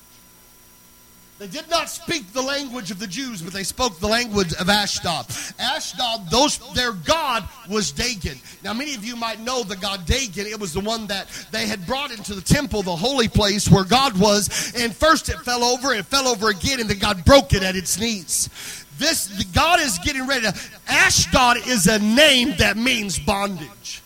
[1.45, 4.71] They did not speak the language of the Jews, but they spoke the language of
[4.71, 5.27] Ashdod.
[5.59, 8.39] Ashdod, those their god was Dagon.
[8.63, 10.47] Now, many of you might know the god Dagon.
[10.47, 13.85] It was the one that they had brought into the temple, the holy place where
[13.85, 14.73] God was.
[14.75, 17.77] And first it fell over, it fell over again, and then God broke it at
[17.77, 18.49] its knees.
[18.97, 20.55] This God is getting ready to.
[20.89, 24.03] Ashdod is a name that means bondage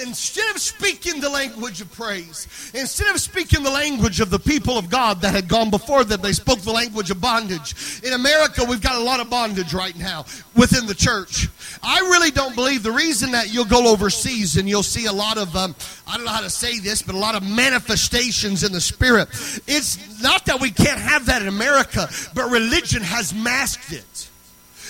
[0.00, 4.78] instead of speaking the language of praise, instead of speaking the language of the people
[4.78, 8.00] of God that had gone before them, they spoke the language of bondage.
[8.04, 10.24] In America, we've got a lot of bondage right now
[10.56, 11.48] within the church.
[11.82, 15.38] I really don't believe the reason that you'll go overseas and you'll see a lot
[15.38, 15.74] of, um,
[16.06, 19.28] I don't know how to say this, but a lot of manifestations in the spirit.
[19.66, 24.27] It's not that we can't have that in America, but religion has masked it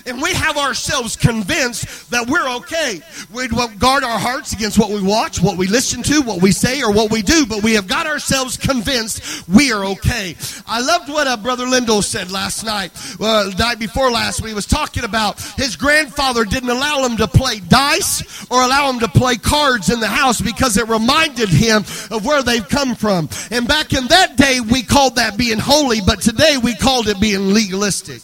[0.07, 3.01] and we have ourselves convinced that we're okay.
[3.33, 6.83] We guard our hearts against what we watch, what we listen to, what we say,
[6.83, 10.37] or what we do, but we have got ourselves convinced we are okay.
[10.67, 14.55] I loved what uh, Brother Lindell said last night, uh, night before last, when he
[14.55, 19.09] was talking about his grandfather didn't allow him to play dice or allow him to
[19.09, 23.29] play cards in the house because it reminded him of where they've come from.
[23.51, 27.21] And back in that day, we called that being holy, but today we called it
[27.21, 28.23] being legalistic.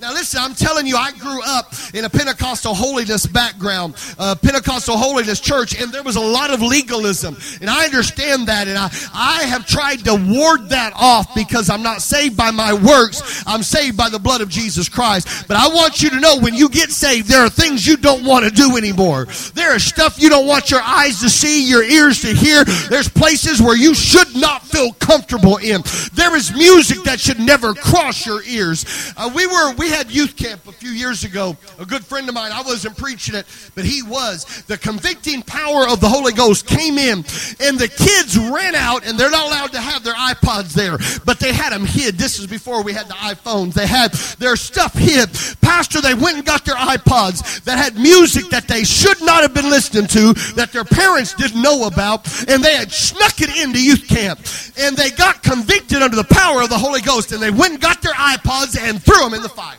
[0.00, 4.96] Now, listen, I'm telling you, I grew up in a Pentecostal holiness background, uh, Pentecostal
[4.96, 7.36] holiness church, and there was a lot of legalism.
[7.60, 11.82] And I understand that, and I, I have tried to ward that off because I'm
[11.82, 13.42] not saved by my works.
[13.44, 15.48] I'm saved by the blood of Jesus Christ.
[15.48, 18.24] But I want you to know when you get saved, there are things you don't
[18.24, 19.26] want to do anymore.
[19.54, 22.62] There is stuff you don't want your eyes to see, your ears to hear.
[22.88, 25.82] There's places where you should not feel comfortable in.
[26.12, 29.12] There is music that should never cross your ears.
[29.16, 31.56] Uh, we were, we we had youth camp a few years ago.
[31.78, 34.44] A good friend of mine, I wasn't preaching it, but he was.
[34.66, 37.24] The convicting power of the Holy Ghost came in,
[37.58, 41.40] and the kids ran out, and they're not allowed to have their iPods there, but
[41.40, 42.16] they had them hid.
[42.18, 43.72] This is before we had the iPhones.
[43.72, 45.30] They had their stuff hid.
[45.62, 49.54] Pastor, they went and got their iPods that had music that they should not have
[49.54, 53.82] been listening to, that their parents didn't know about, and they had snuck it into
[53.82, 54.38] youth camp.
[54.78, 57.80] And they got convicted under the power of the Holy Ghost, and they went and
[57.80, 59.77] got their iPods and threw them in the fire.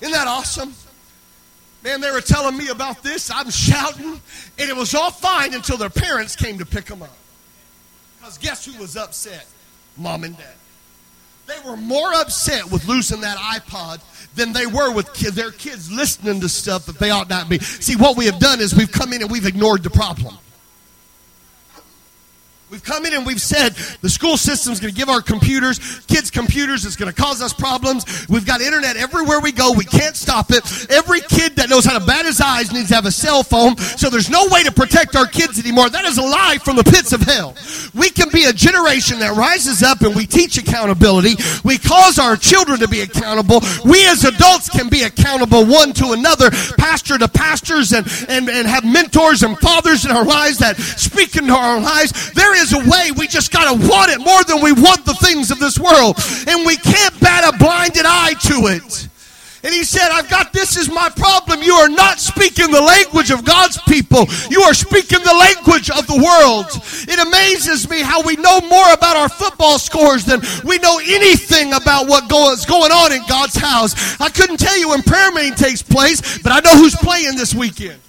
[0.00, 0.74] Isn't that awesome?
[1.82, 3.30] Man, they were telling me about this.
[3.30, 4.20] I'm shouting,
[4.58, 7.16] and it was all fine until their parents came to pick them up.
[8.18, 9.46] Because guess who was upset?
[9.98, 10.54] Mom and dad.
[11.46, 14.00] They were more upset with losing that iPod
[14.34, 17.58] than they were with their kids listening to stuff that they ought not be.
[17.58, 20.38] See, what we have done is we've come in and we've ignored the problem.
[22.74, 26.28] We've come in and we've said the school system's going to give our computers, kids
[26.28, 28.26] computers, it's going to cause us problems.
[28.28, 29.72] We've got internet everywhere we go.
[29.72, 30.64] We can't stop it.
[30.90, 33.76] Every kid that knows how to bat his eyes needs to have a cell phone.
[33.76, 35.88] So there's no way to protect our kids anymore.
[35.88, 37.54] That is a lie from the pits of hell.
[37.94, 41.36] We can be a generation that rises up and we teach accountability.
[41.62, 43.60] We cause our children to be accountable.
[43.84, 48.66] We as adults can be accountable one to another, pastor to pastors, and, and, and
[48.66, 52.32] have mentors and fathers in our lives that speak into our lives.
[52.32, 53.10] There is is a way.
[53.16, 56.16] We just got to want it more than we want the things of this world.
[56.48, 59.08] And we can't bat a blinded eye to it.
[59.64, 61.62] And he said, I've got this is my problem.
[61.62, 64.26] You are not speaking the language of God's people.
[64.50, 66.68] You are speaking the language of the world.
[67.08, 71.72] It amazes me how we know more about our football scores than we know anything
[71.72, 74.20] about what goes going on in God's house.
[74.20, 77.54] I couldn't tell you when prayer meeting takes place, but I know who's playing this
[77.54, 78.00] weekend.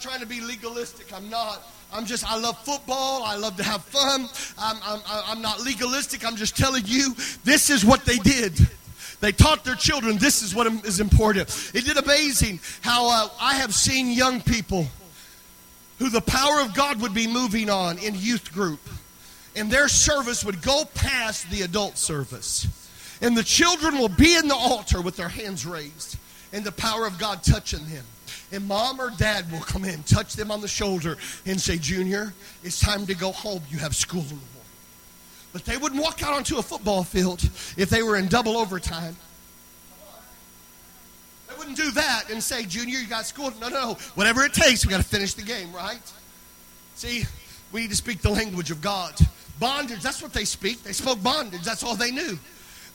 [0.00, 1.12] Trying to be legalistic.
[1.12, 1.62] I'm not.
[1.92, 3.22] I'm just, I love football.
[3.24, 4.28] I love to have fun.
[4.58, 6.24] I'm, I'm, I'm not legalistic.
[6.24, 8.58] I'm just telling you, this is what they did.
[9.20, 11.48] They taught their children this is what is important.
[11.74, 14.86] It did amazing how uh, I have seen young people
[15.98, 18.80] who the power of God would be moving on in youth group.
[19.56, 22.66] And their service would go past the adult service.
[23.20, 26.16] And the children will be in the altar with their hands raised
[26.52, 28.04] and the power of God touching them
[28.52, 32.34] and mom or dad will come in, touch them on the shoulder, and say, Junior,
[32.64, 33.62] it's time to go home.
[33.70, 34.46] You have school in the morning.
[35.52, 37.42] But they wouldn't walk out onto a football field
[37.76, 39.16] if they were in double overtime.
[41.48, 43.52] They wouldn't do that and say, Junior, you got school.
[43.60, 46.00] No, no, whatever it takes, we got to finish the game, right?
[46.94, 47.24] See,
[47.72, 49.14] we need to speak the language of God.
[49.58, 50.82] Bondage, that's what they speak.
[50.82, 52.38] They spoke bondage, that's all they knew.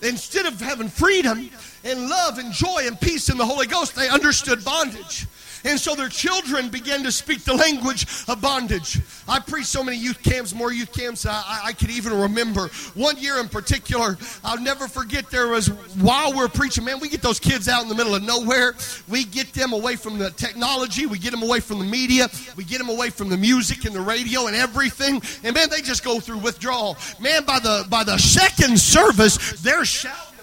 [0.02, 1.50] Instead of having freedom
[1.84, 5.28] and love and joy and peace in the Holy Ghost, they understood bondage.
[5.66, 9.00] And so their children began to speak the language of bondage.
[9.28, 12.68] I preached so many youth camps, more youth camps I, I could even remember.
[12.94, 17.24] One year in particular, I'll never forget there was, while we're preaching, man, we get
[17.24, 18.76] those kids out in the middle of nowhere.
[19.10, 21.08] We get them away from the technology.
[21.08, 22.28] We get them away from the media.
[22.56, 25.22] We get them away from the music and the radio and everything.
[25.44, 26.96] And man, they just go through withdrawal.
[27.20, 30.35] Man, by the, by the second service, they're shouting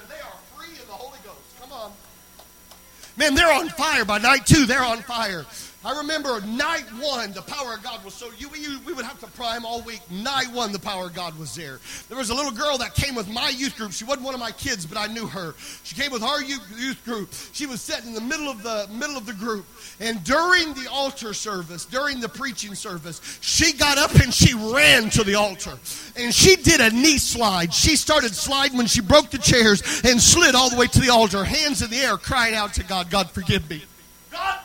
[3.16, 4.04] Man, they're on fire.
[4.04, 5.44] By night two, they're on fire.
[5.84, 9.18] I remember night one, the power of God was so you, we, we would have
[9.20, 10.00] to prime all week.
[10.10, 11.80] Night one, the power of God was there.
[12.08, 13.92] There was a little girl that came with my youth group.
[13.92, 15.54] She wasn't one of my kids, but I knew her.
[15.82, 17.32] She came with our youth group.
[17.52, 19.66] She was sitting in the middle of the middle of the group.
[19.98, 25.10] And during the altar service, during the preaching service, she got up and she ran
[25.10, 25.76] to the altar.
[26.16, 27.74] And she did a knee slide.
[27.74, 31.10] She started sliding when she broke the chairs and slid all the way to the
[31.10, 33.82] altar, hands in the air, crying out to God, God forgive me.
[34.30, 34.58] God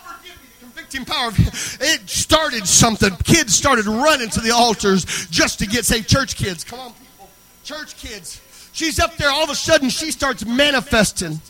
[0.89, 1.31] convicting power.
[1.79, 3.15] It started something.
[3.23, 6.07] Kids started running to the altars just to get saved.
[6.07, 7.29] Church kids, come on, people.
[7.63, 8.41] Church kids.
[8.73, 9.29] She's up there.
[9.29, 11.41] All of a sudden, she starts manifesting.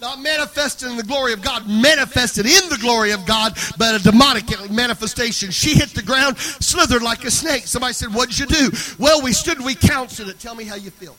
[0.00, 4.04] Not manifesting in the glory of God, manifested in the glory of God, but a
[4.04, 5.50] demonic manifestation.
[5.50, 7.66] She hit the ground, slithered like a snake.
[7.66, 8.70] Somebody said, What'd you do?
[8.98, 10.38] Well, we stood we counseled it.
[10.38, 11.16] Tell me how you feel.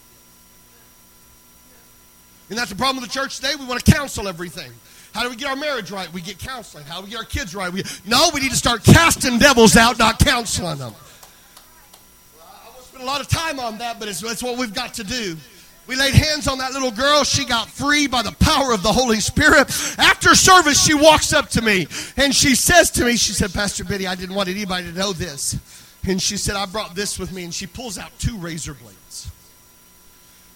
[2.49, 3.53] And that's the problem with the church today.
[3.59, 4.71] We want to counsel everything.
[5.13, 6.11] How do we get our marriage right?
[6.13, 6.85] We get counseling.
[6.85, 7.71] How do we get our kids right?
[7.71, 10.93] We, no, we need to start casting devils out, not counseling them.
[12.39, 14.93] I won't spend a lot of time on that, but it's, it's what we've got
[14.95, 15.35] to do.
[15.87, 17.23] We laid hands on that little girl.
[17.23, 19.69] She got free by the power of the Holy Spirit.
[19.97, 23.83] After service, she walks up to me and she says to me, She said, Pastor
[23.83, 25.57] Benny, I didn't want anybody to know this.
[26.07, 27.43] And she said, I brought this with me.
[27.43, 29.31] And she pulls out two razor blades.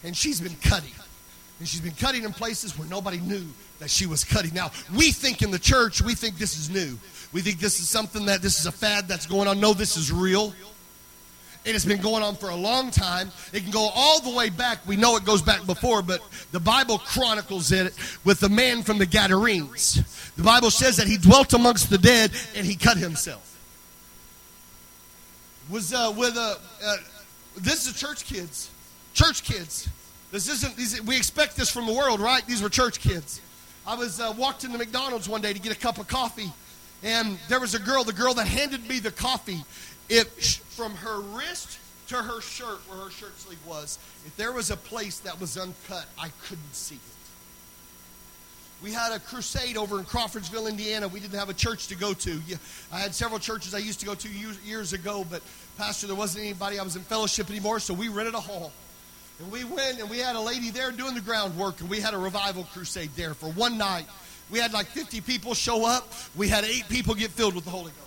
[0.04, 0.92] And she's been cutting.
[1.60, 3.46] And she's been cutting in places where nobody knew
[3.80, 4.54] that she was cutting.
[4.54, 6.98] Now, we think in the church, we think this is new.
[7.32, 9.60] We think this is something that this is a fad that's going on.
[9.60, 10.54] No, this is real.
[11.66, 13.32] It has been going on for a long time.
[13.54, 14.80] It can go all the way back.
[14.86, 16.20] We know it goes back before, but
[16.52, 17.94] the Bible chronicles it
[18.26, 20.34] with the man from the Gadarenes.
[20.36, 23.50] The Bible says that he dwelt amongst the dead and he cut himself.
[25.70, 26.98] Was uh, with a uh,
[27.58, 28.70] this is church kids,
[29.14, 29.88] church kids.
[30.34, 30.76] This isn't.
[30.76, 32.44] These, we expect this from the world, right?
[32.48, 33.40] These were church kids.
[33.86, 36.52] I was uh, walked into McDonald's one day to get a cup of coffee,
[37.04, 39.64] and there was a girl, the girl that handed me the coffee,
[40.10, 44.72] it from her wrist to her shirt, where her shirt sleeve was, if there was
[44.72, 47.02] a place that was uncut, I couldn't see it.
[48.82, 51.08] We had a crusade over in Crawfordsville, Indiana.
[51.08, 52.42] We didn't have a church to go to.
[52.92, 54.30] I had several churches I used to go to
[54.66, 55.44] years ago, but
[55.78, 58.74] Pastor, there wasn't anybody I was in fellowship anymore, so we rented a hall.
[59.40, 62.14] And we went and we had a lady there doing the groundwork, and we had
[62.14, 64.06] a revival crusade there for one night.
[64.52, 66.12] We had like 50 people show up.
[66.36, 67.98] We had eight people get filled with the Holy Ghost.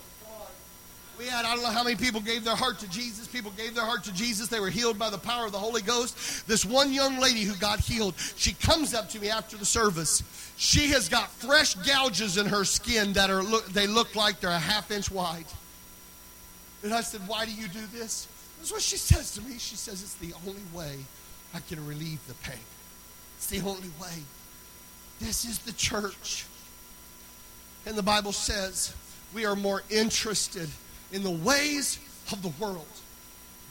[1.18, 3.26] We had, I don't know how many people gave their heart to Jesus.
[3.26, 4.48] People gave their heart to Jesus.
[4.48, 6.46] They were healed by the power of the Holy Ghost.
[6.46, 10.22] This one young lady who got healed, she comes up to me after the service.
[10.58, 14.50] She has got fresh gouges in her skin that are look, they look like they're
[14.50, 15.46] a half inch wide.
[16.82, 18.28] And I said, Why do you do this?
[18.58, 19.58] That's what she says to me.
[19.58, 20.96] She says, It's the only way
[21.54, 22.58] I can relieve the pain.
[23.36, 24.22] It's the only way.
[25.20, 26.46] This is the church.
[27.86, 28.94] And the Bible says
[29.32, 30.68] we are more interested
[31.12, 31.98] in the ways
[32.32, 32.86] of the world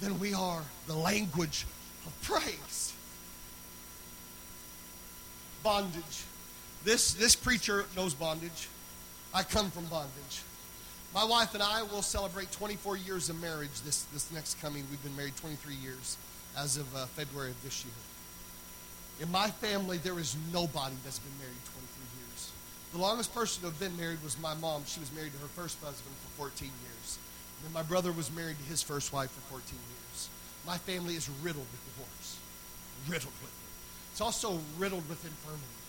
[0.01, 1.65] than we are the language
[2.05, 2.93] of praise.
[5.63, 6.23] Bondage.
[6.83, 8.69] This, this preacher knows bondage.
[9.33, 10.43] I come from bondage.
[11.15, 14.83] My wife and I will celebrate 24 years of marriage this, this next coming.
[14.91, 16.17] We've been married 23 years
[16.57, 17.93] as of uh, February of this year.
[19.21, 22.51] In my family, there is nobody that's been married 23 years.
[22.91, 24.83] The longest person to have been married was my mom.
[24.85, 27.17] She was married to her first husband for 14 years.
[27.63, 30.29] And my brother was married to his first wife for 14 years.
[30.67, 32.39] My family is riddled with divorce.
[33.07, 33.71] Riddled with it.
[34.11, 35.79] It's also riddled with infirmity.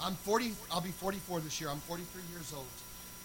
[0.00, 1.68] I'm 40, I'll be 44 this year.
[1.68, 2.70] I'm 43 years old.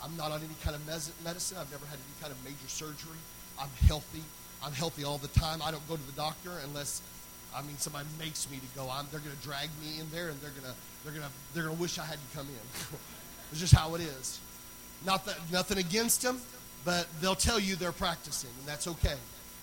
[0.04, 1.58] I'm not on any kind of medicine.
[1.60, 3.18] I've never had any kind of major surgery.
[3.60, 4.24] I'm healthy.
[4.64, 5.62] I'm healthy all the time.
[5.64, 7.02] I don't go to the doctor unless,
[7.56, 8.90] I mean, somebody makes me to go.
[8.92, 11.32] I'm, they're going to drag me in there, and they're going to they're going to
[11.54, 12.98] they're going to wish I hadn't come in.
[13.52, 14.40] it's just how it is.
[15.06, 16.40] Not that nothing against them
[16.86, 19.16] but they'll tell you they're practicing, and that's okay.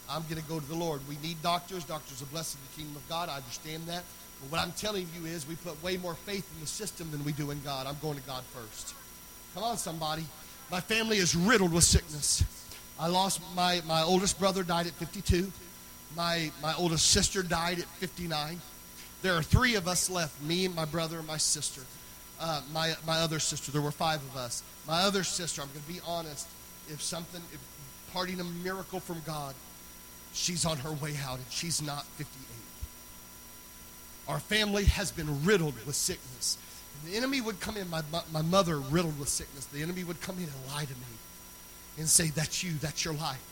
[0.09, 1.01] I'm going to go to the Lord.
[1.09, 1.85] We need doctors.
[1.85, 3.29] Doctors are blessed in the kingdom of God.
[3.29, 4.03] I understand that.
[4.41, 7.23] But what I'm telling you is we put way more faith in the system than
[7.25, 7.87] we do in God.
[7.87, 8.95] I'm going to God first.
[9.55, 10.25] Come on, somebody.
[10.71, 12.45] My family is riddled with sickness.
[12.99, 15.51] I lost my, my oldest brother died at 52.
[16.17, 18.61] My, my oldest sister died at 59.
[19.23, 21.83] There are three of us left me, my brother, and my sister.
[22.41, 23.73] Uh, my, my other sister.
[23.73, 24.63] There were five of us.
[24.87, 26.47] My other sister, I'm going to be honest,
[26.89, 27.61] if something, if
[28.13, 29.55] parting a miracle from God,
[30.33, 32.47] she's on her way out and she's not 58.
[34.29, 36.57] Our family has been riddled with sickness.
[37.07, 39.65] The enemy would come in, my, my mother riddled with sickness.
[39.67, 41.07] The enemy would come in and lie to me
[41.99, 43.43] and say, That's you, that's your life.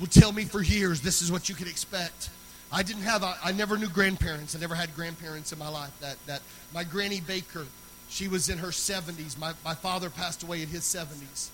[0.00, 2.30] Would tell me for years, This is what you can expect.
[2.70, 4.56] I didn't have, I never knew grandparents.
[4.56, 5.92] I never had grandparents in my life.
[6.00, 6.40] That, that
[6.72, 7.66] my granny Baker,
[8.08, 9.38] she was in her 70s.
[9.38, 11.50] My, my father passed away in his 70s.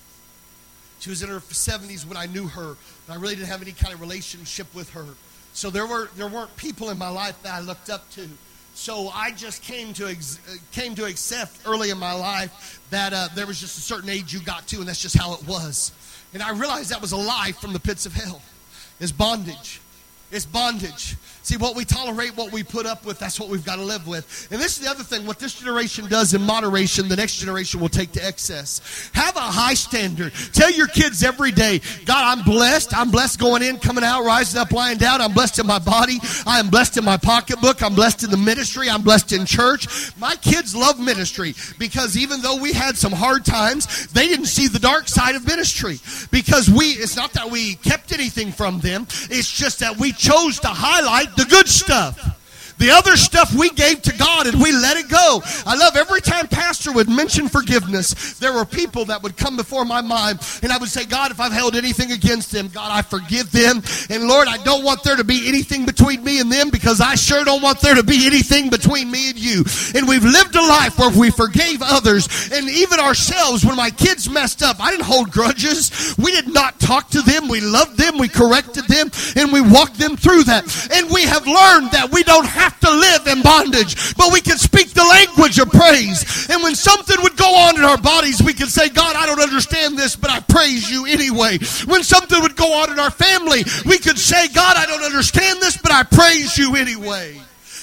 [1.01, 2.77] She was in her 70s when I knew her,
[3.09, 5.07] I really didn't have any kind of relationship with her.
[5.53, 8.29] So there were there weren't people in my life that I looked up to.
[8.79, 10.39] So I just came to ex-
[10.71, 14.33] came to accept early in my life that uh, there was just a certain age
[14.33, 15.91] you got to, and that's just how it was.
[16.33, 18.41] And I realized that was a lie from the pits of hell.
[19.01, 19.81] It's bondage.
[20.31, 21.17] It's bondage.
[21.49, 24.07] See, what we tolerate, what we put up with, that's what we've got to live
[24.07, 24.49] with.
[24.51, 25.25] And this is the other thing.
[25.25, 29.11] What this generation does in moderation, the next generation will take to excess.
[29.15, 30.35] Have a high standard.
[30.53, 32.95] Tell your kids every day, God, I'm blessed.
[32.95, 35.23] I'm blessed going in, coming out, rising up, lying down.
[35.23, 36.19] I'm blessed in my body.
[36.45, 37.83] I am blessed in my pocketbook.
[37.83, 38.91] I'm blessed in the ministry.
[38.91, 40.15] I'm blessed in church.
[40.19, 44.69] My kids love ministry because even though we had some hard times, they didn't see
[44.69, 45.99] the dark side of ministry.
[46.31, 50.61] Because we, it's not that we kept anything from them, it's just that we chose
[50.61, 52.38] to highlight the good stuff.
[52.79, 55.43] The other stuff we gave to God and we let it go.
[55.67, 59.85] I love every time Pastor would mention forgiveness, there were people that would come before
[59.85, 63.03] my mind and I would say, God, if I've held anything against them, God, I
[63.03, 63.83] forgive them.
[64.11, 67.15] And Lord, I don't want there to be anything between me and them because I
[67.17, 69.65] sure don't want there to be anything between me and you.
[69.95, 74.31] And we've lived a life where we forgave others and even ourselves when my kids
[74.31, 74.81] messed up.
[74.81, 76.15] I didn't hold grudges.
[76.19, 77.49] We did not talk to them.
[77.49, 78.19] We loved them.
[78.19, 80.65] We corrected them and we walked them through that.
[80.93, 84.41] And we have learned that we don't have have to live in bondage, but we
[84.41, 86.49] can speak the language of praise.
[86.51, 89.41] And when something would go on in our bodies, we can say, God, I don't
[89.41, 91.59] understand this, but I praise you anyway.
[91.87, 95.63] When something would go on in our family, we could say, God, I don't understand
[95.63, 97.41] this, but I praise you anyway.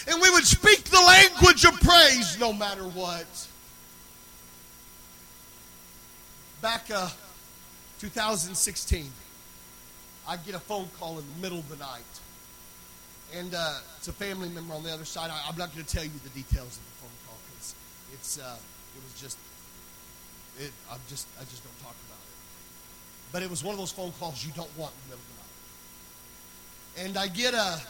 [0.07, 3.25] And we would speak the language of praise no matter what.
[6.61, 7.09] Back uh,
[7.99, 9.09] 2016,
[10.27, 12.03] I get a phone call in the middle of the night
[13.38, 15.29] and uh, it's a family member on the other side.
[15.29, 17.75] I, am not going to tell you the details of the phone call because
[18.13, 18.55] it's uh,
[18.95, 19.38] it was just
[20.59, 20.71] it.
[20.91, 22.36] I'm just I just don't talk about it.
[23.31, 25.29] But it was one of those phone calls you don't want in the middle of
[26.95, 27.07] the night.
[27.07, 27.81] And I get a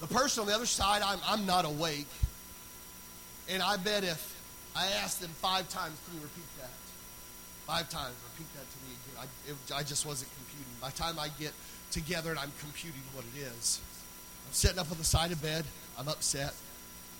[0.00, 1.02] the person on the other side.
[1.02, 2.10] I'm I'm not awake,
[3.48, 4.20] and I bet if
[4.76, 6.68] I asked them five times, can you repeat that?
[7.66, 9.24] Five times, repeat that to me again.
[9.24, 10.72] I, it, I just wasn't computing.
[10.80, 11.52] By the time I get
[11.92, 13.80] together and I'm computing what it is,
[14.52, 15.64] sitting up on the side of bed.
[15.98, 16.54] I'm upset.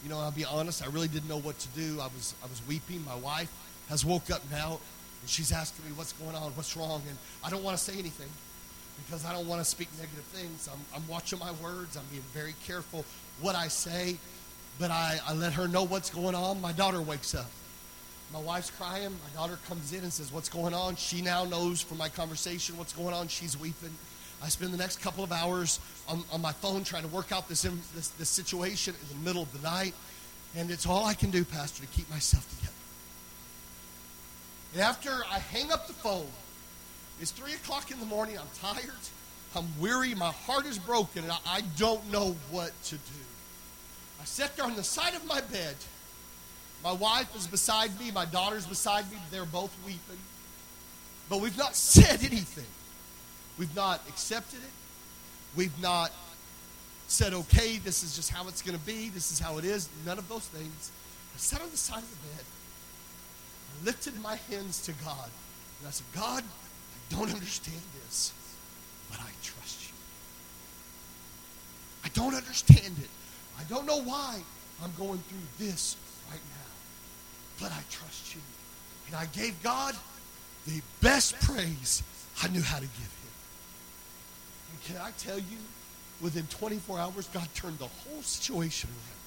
[0.03, 2.01] you know, I'll be honest, I really didn't know what to do.
[2.01, 3.05] I was, I was weeping.
[3.05, 3.51] My wife
[3.89, 4.79] has woke up now,
[5.21, 7.99] and she's asking me what's going on, what's wrong, and I don't want to say
[7.99, 8.29] anything
[9.05, 10.69] because I don't want to speak negative things.
[10.73, 11.97] I'm, I'm watching my words.
[11.97, 13.05] I'm being very careful
[13.41, 14.17] what I say,
[14.79, 16.61] but I, I let her know what's going on.
[16.61, 17.51] My daughter wakes up.
[18.33, 19.11] My wife's crying.
[19.11, 20.97] My daughter comes in and says, What's going on?
[20.97, 23.29] She now knows from my conversation what's going on.
[23.29, 23.95] She's weeping.
[24.43, 25.79] I spend the next couple of hours
[26.09, 29.43] on, on my phone trying to work out this, this, this situation in the middle
[29.43, 29.95] of the night.
[30.57, 32.73] And it's all I can do, Pastor, to keep myself together.
[34.75, 36.27] And after I hang up the phone,
[37.21, 38.37] it's 3 o'clock in the morning.
[38.39, 38.91] I'm tired.
[39.55, 40.15] I'm weary.
[40.15, 43.23] My heart is broken, and I don't know what to do.
[44.21, 45.77] I sit there on the side of my bed.
[46.83, 48.11] My wife is beside me.
[48.11, 49.19] My daughter's beside me.
[49.31, 50.19] They're both weeping.
[51.29, 52.67] But we've not said anything.
[53.63, 54.73] We've not accepted it.
[55.55, 56.11] We've not
[57.07, 59.09] said, okay, this is just how it's going to be.
[59.11, 59.89] This is how it is.
[60.05, 60.91] None of those things.
[61.33, 62.45] I sat on the side of the bed.
[63.71, 65.31] I lifted my hands to God.
[65.79, 68.33] And I said, God, I don't understand this,
[69.09, 69.95] but I trust you.
[72.05, 73.11] I don't understand it.
[73.61, 74.41] I don't know why
[74.83, 75.97] I'm going through this
[76.29, 78.41] right now, but I trust you.
[79.07, 79.95] And I gave God
[80.67, 82.03] the best praise
[82.43, 83.22] I knew how to give him.
[84.87, 85.59] Can I tell you,
[86.21, 89.23] within 24 hours, God turned the whole situation around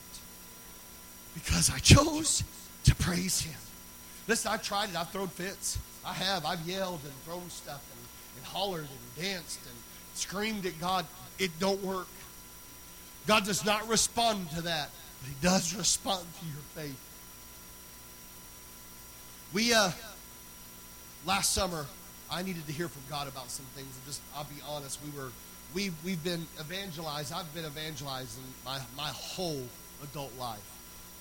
[1.34, 2.44] because I chose
[2.86, 3.60] to praise Him.
[4.28, 4.96] Listen, I've tried it.
[4.96, 5.78] I've thrown fits.
[6.06, 6.46] I have.
[6.46, 9.76] I've yelled and thrown stuff and, and hollered and danced and
[10.16, 11.06] screamed at God.
[11.38, 12.08] It don't work.
[13.28, 14.90] God does not respond to that,
[15.22, 17.00] but He does respond to your faith.
[19.54, 19.92] We, uh,
[21.26, 21.86] last summer,
[22.32, 23.88] I needed to hear from God about some things.
[23.96, 25.30] And just, I'll be honest, we were,
[25.74, 27.34] we, we've been evangelized.
[27.34, 29.64] I've been evangelizing my, my whole
[30.04, 30.72] adult life.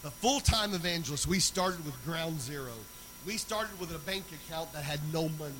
[0.03, 2.73] The full time evangelist, we started with ground zero.
[3.27, 5.55] We started with a bank account that had no money,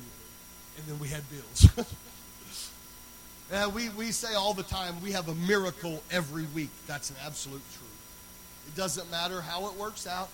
[0.77, 1.67] and then we had bills.
[3.51, 6.69] and we, we say all the time, we have a miracle every week.
[6.85, 8.67] That's an absolute truth.
[8.67, 10.29] It doesn't matter how it works out.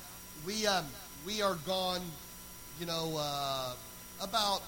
[0.46, 0.86] We, um,
[1.26, 2.02] we are gone,
[2.80, 3.74] you know, uh,
[4.22, 4.62] about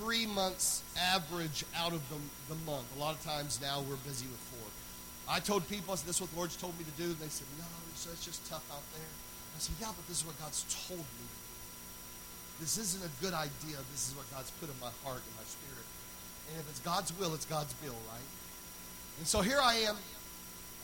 [0.00, 0.82] three months
[1.12, 2.16] average out of the,
[2.48, 2.88] the month.
[2.96, 4.68] A lot of times now we're busy with four.
[5.28, 7.12] I told people, I said, this is what the Lord's told me to do.
[7.12, 9.12] And they said, no, so it's just tough out there.
[9.54, 11.26] I said, yeah, but this is what God's told me.
[12.60, 13.76] This isn't a good idea.
[13.92, 15.86] This is what God's put in my heart and my spirit.
[16.50, 18.28] And if it's God's will, it's God's bill, right?
[19.18, 19.96] And so here I am.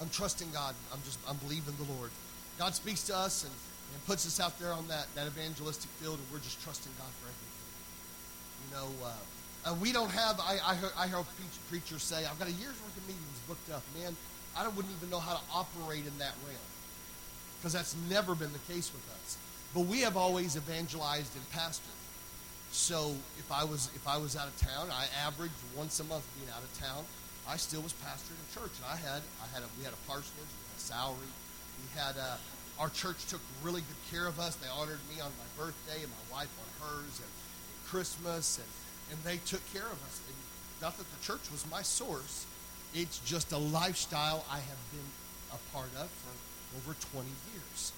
[0.01, 0.75] I'm trusting God.
[0.93, 2.11] I'm just, I'm believing the Lord.
[2.59, 6.19] God speaks to us and, and puts us out there on that, that evangelistic field,
[6.21, 7.46] and we're just trusting God for everything.
[8.67, 11.25] You know, uh, uh, we don't have, I, I, heard, I heard
[11.71, 13.83] preachers say, I've got a year's worth of meetings booked up.
[13.99, 14.17] Man,
[14.57, 16.71] I wouldn't even know how to operate in that realm
[17.59, 19.39] because that's never been the case with us.
[19.75, 21.99] But we have always evangelized and pastored.
[22.73, 26.27] So if I was if I was out of town, I averaged once a month
[26.39, 27.05] being out of town.
[27.49, 30.03] I still was pastoring a church, and I had I had a, we had a
[30.09, 31.33] parsonage, we had a salary,
[31.83, 34.57] we had a, uh, our church took really good care of us.
[34.57, 37.31] They honored me on my birthday and my wife on hers, and
[37.89, 38.69] Christmas, and,
[39.13, 40.21] and they took care of us.
[40.27, 40.37] And
[40.83, 42.47] not that the church was my source,
[42.95, 45.11] it's just a lifestyle I have been
[45.53, 46.33] a part of for
[46.79, 47.93] over 20 years.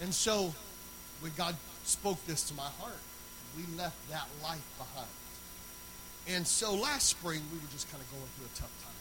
[0.00, 0.54] And so
[1.20, 2.98] when God spoke this to my heart,
[3.56, 5.08] we left that life behind.
[6.28, 8.92] And so last spring, we were just kind of going through a tough time.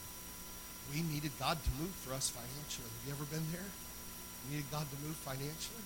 [0.94, 2.90] We needed God to move for us financially.
[2.90, 3.70] Have you ever been there?
[4.46, 5.86] We needed God to move financially.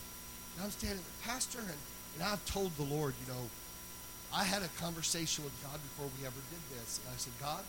[0.55, 1.79] And I'm standing there, Pastor, and,
[2.15, 3.51] and I've told the Lord, you know,
[4.33, 6.99] I had a conversation with God before we ever did this.
[7.03, 7.63] And I said, God,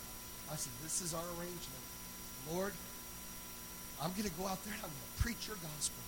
[0.51, 1.85] I said, this is our arrangement.
[2.51, 2.73] Lord,
[4.01, 6.01] I'm going to go out there and I'm going to preach your gospel.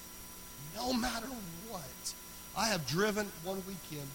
[0.75, 1.27] No matter
[1.69, 2.13] what.
[2.57, 4.07] I have driven one weekend.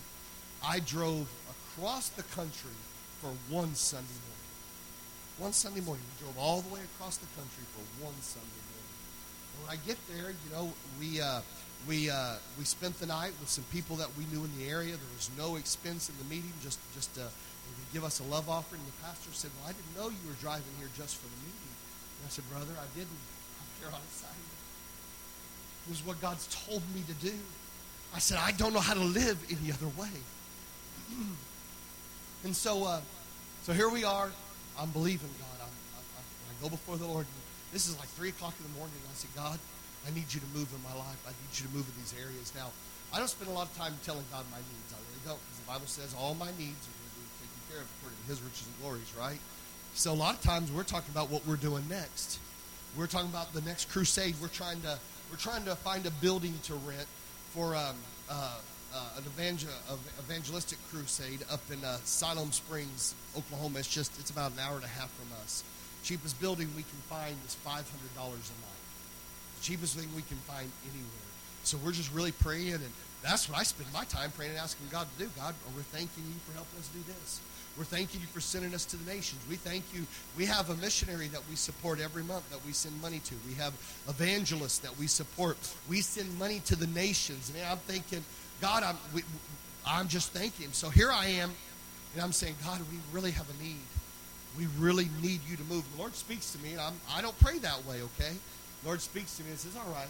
[0.65, 2.77] I drove across the country
[3.21, 4.51] for one Sunday morning.
[5.39, 6.05] One Sunday morning.
[6.17, 8.95] We drove all the way across the country for one Sunday morning.
[9.55, 11.41] And when I get there, you know, we, uh,
[11.87, 14.93] we, uh, we spent the night with some people that we knew in the area.
[14.97, 17.29] There was no expense in the meeting, just, just uh,
[17.93, 18.83] give us a love offering.
[18.85, 21.73] The pastor said, Well, I didn't know you were driving here just for the meeting.
[22.21, 23.21] And I said, Brother, I didn't.
[23.61, 24.55] I'm here on assignment.
[25.89, 27.37] This is what God's told me to do.
[28.15, 30.15] I said, I don't know how to live any other way.
[32.45, 33.01] and so, uh,
[33.63, 34.31] so here we are.
[34.79, 35.61] I'm believing God.
[35.61, 36.05] I'm, I'm,
[36.51, 37.27] i go before the Lord.
[37.73, 38.95] This is like 3 o'clock in the morning.
[39.03, 39.59] And I said, God,
[40.07, 41.21] I need you to move in my life.
[41.25, 42.53] I need you to move in these areas.
[42.55, 42.69] Now,
[43.13, 44.91] I don't spend a lot of time telling God my needs.
[44.93, 47.61] I really don't, because the Bible says all my needs are going to be taken
[47.71, 49.41] care of according to His riches and glories, right?
[49.95, 52.39] So a lot of times we're talking about what we're doing next.
[52.99, 54.35] We're talking about the next crusade.
[54.43, 54.99] We're trying to
[55.31, 57.07] we're trying to find a building to rent
[57.51, 57.97] for um,
[58.29, 58.59] uh,
[58.95, 59.71] uh, an evangel-
[60.19, 63.79] evangelistic crusade up in uh, Siloam Springs, Oklahoma.
[63.79, 65.65] It's just it's about an hour and a half from us.
[66.03, 68.74] Cheapest building we can find is five hundred dollars a night.
[69.65, 71.29] Cheapest thing we can find anywhere.
[71.63, 72.93] So we're just really praying, and
[73.23, 75.31] that's what I spend my time praying and asking God to do.
[75.41, 77.41] God, we're thanking you for helping us do this.
[77.79, 79.41] We're thanking you for sending us to the nations.
[79.49, 80.07] We thank you.
[80.37, 83.35] We have a missionary that we support every month that we send money to.
[83.49, 83.73] We have
[84.07, 85.57] evangelists that we support.
[85.89, 87.51] We send money to the nations.
[87.51, 88.23] And I'm thinking,
[88.61, 89.23] God, I'm, we,
[89.87, 90.73] I'm just thanking him.
[90.75, 91.51] So here I am,
[92.13, 93.81] and I'm saying, God, we really have a need.
[94.59, 95.91] We really need you to move.
[95.95, 98.35] The Lord speaks to me, and I'm, I don't pray that way, okay?
[98.85, 100.09] Lord speaks to me and says, All right,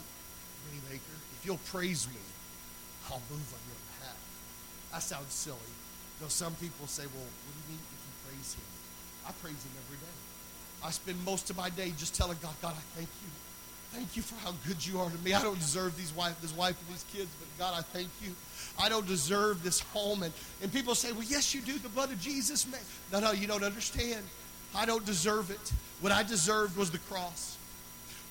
[0.69, 2.21] Benny Baker, if you'll praise me,
[3.11, 4.19] I'll move on your behalf.
[4.93, 5.73] That sounds silly.
[6.21, 8.69] though some people say, well, what do you mean if you praise him?
[9.29, 10.17] I praise him every day.
[10.85, 13.31] I spend most of my day just telling God, God, I thank you.
[13.93, 15.35] Thank you for how good you are to me.
[15.35, 18.35] I don't deserve these wife, this wife and these kids, but God, I thank you.
[18.79, 20.25] I don't deserve this home.
[20.25, 21.79] And, and people say, well, yes, you do.
[21.79, 22.67] The blood of Jesus.
[22.67, 22.81] Man.
[23.13, 24.25] No, no, you don't understand.
[24.75, 25.73] I don't deserve it.
[26.01, 27.57] What I deserved was the cross.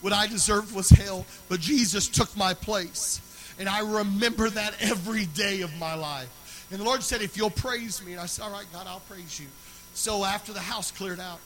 [0.03, 1.25] What I deserved was hell.
[1.47, 3.21] But Jesus took my place.
[3.57, 6.67] And I remember that every day of my life.
[6.71, 8.11] And the Lord said, If you'll praise me.
[8.11, 9.47] And I said, All right, God, I'll praise you.
[9.93, 11.39] So after the house cleared out,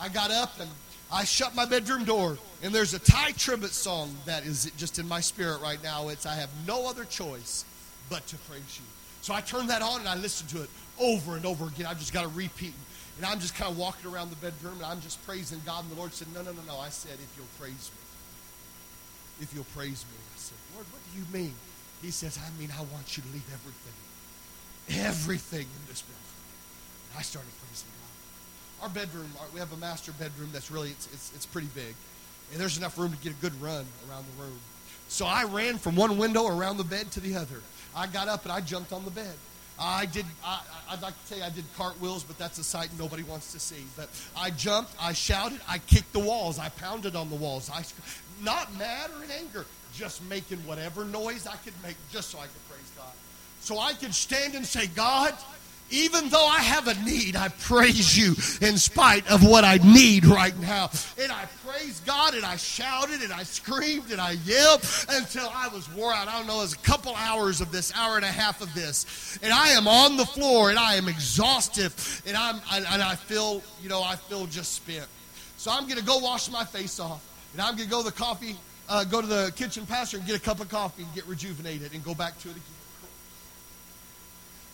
[0.00, 0.70] I got up and
[1.12, 2.38] I shut my bedroom door.
[2.62, 6.08] And there's a Tye Tribbett song that is just in my spirit right now.
[6.08, 7.64] It's I have no other choice
[8.08, 8.84] but to praise you.
[9.22, 11.86] So I turned that on and I listened to it over and over again.
[11.86, 12.74] I just got to repeat.
[13.16, 15.82] And I'm just kind of walking around the bedroom and I'm just praising God.
[15.82, 16.78] And the Lord said, No, no, no, no.
[16.78, 18.03] I said, If you'll praise me.
[19.40, 20.16] If you'll praise me.
[20.16, 21.54] I said, Lord, what do you mean?
[22.02, 25.06] He says, I mean, I want you to leave everything.
[25.06, 26.20] Everything in this building.
[27.10, 28.84] And I started praising God.
[28.84, 31.94] Our bedroom, our, we have a master bedroom that's really, it's, it's, it's pretty big.
[32.52, 34.58] And there's enough room to get a good run around the room.
[35.08, 37.60] So I ran from one window around the bed to the other.
[37.96, 39.34] I got up and I jumped on the bed.
[39.78, 40.60] I did, I,
[40.92, 43.84] would like to say I did cartwheels, but that's a sight nobody wants to see.
[43.96, 47.70] But I jumped, I shouted, I kicked the walls, I pounded on the walls.
[47.70, 47.84] I,
[48.42, 49.64] not mad or in anger,
[49.94, 53.12] just making whatever noise I could make just so I could praise God.
[53.60, 55.34] So I could stand and say, God,
[55.90, 58.34] even though I have a need, I praise you
[58.66, 60.90] in spite of what I need right now.
[61.20, 64.80] And I praised God and I shouted and I screamed and I yelled
[65.10, 66.26] until I was wore out.
[66.28, 68.72] I don't know, it was a couple hours of this, hour and a half of
[68.74, 69.38] this.
[69.42, 71.92] And I am on the floor and I am exhausted
[72.26, 75.06] and I'm and I feel, you know, I feel just spent.
[75.58, 77.22] So I'm gonna go wash my face off
[77.54, 80.36] and I'm gonna go to the coffee uh, go to the kitchen pastor and get
[80.36, 82.62] a cup of coffee and get rejuvenated and go back to it again.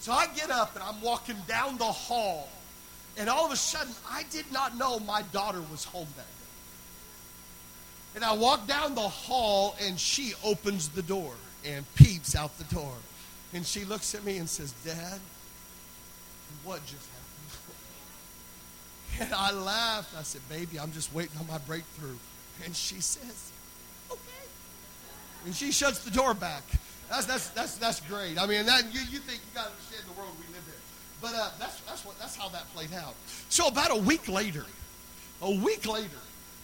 [0.00, 2.48] So I get up and I'm walking down the hall,
[3.18, 6.46] and all of a sudden, I did not know my daughter was home that day.
[8.16, 12.74] And I walk down the hall, and she opens the door and peeps out the
[12.74, 12.94] door.
[13.52, 15.20] And she looks at me and says, Dad,
[16.64, 17.16] what just happened?
[19.20, 20.16] And I laughed.
[20.16, 22.16] I said, Baby, I'm just waiting on my breakthrough.
[22.64, 23.52] And she says,
[24.10, 24.20] okay.
[25.46, 26.62] and she shuts the door back.
[27.10, 28.38] That's that's that's that's great.
[28.40, 30.80] I mean, that you, you think you got to understand the world we live in,
[31.20, 33.14] but uh, that's that's what that's how that played out.
[33.48, 34.64] So about a week later,
[35.42, 36.20] a week later,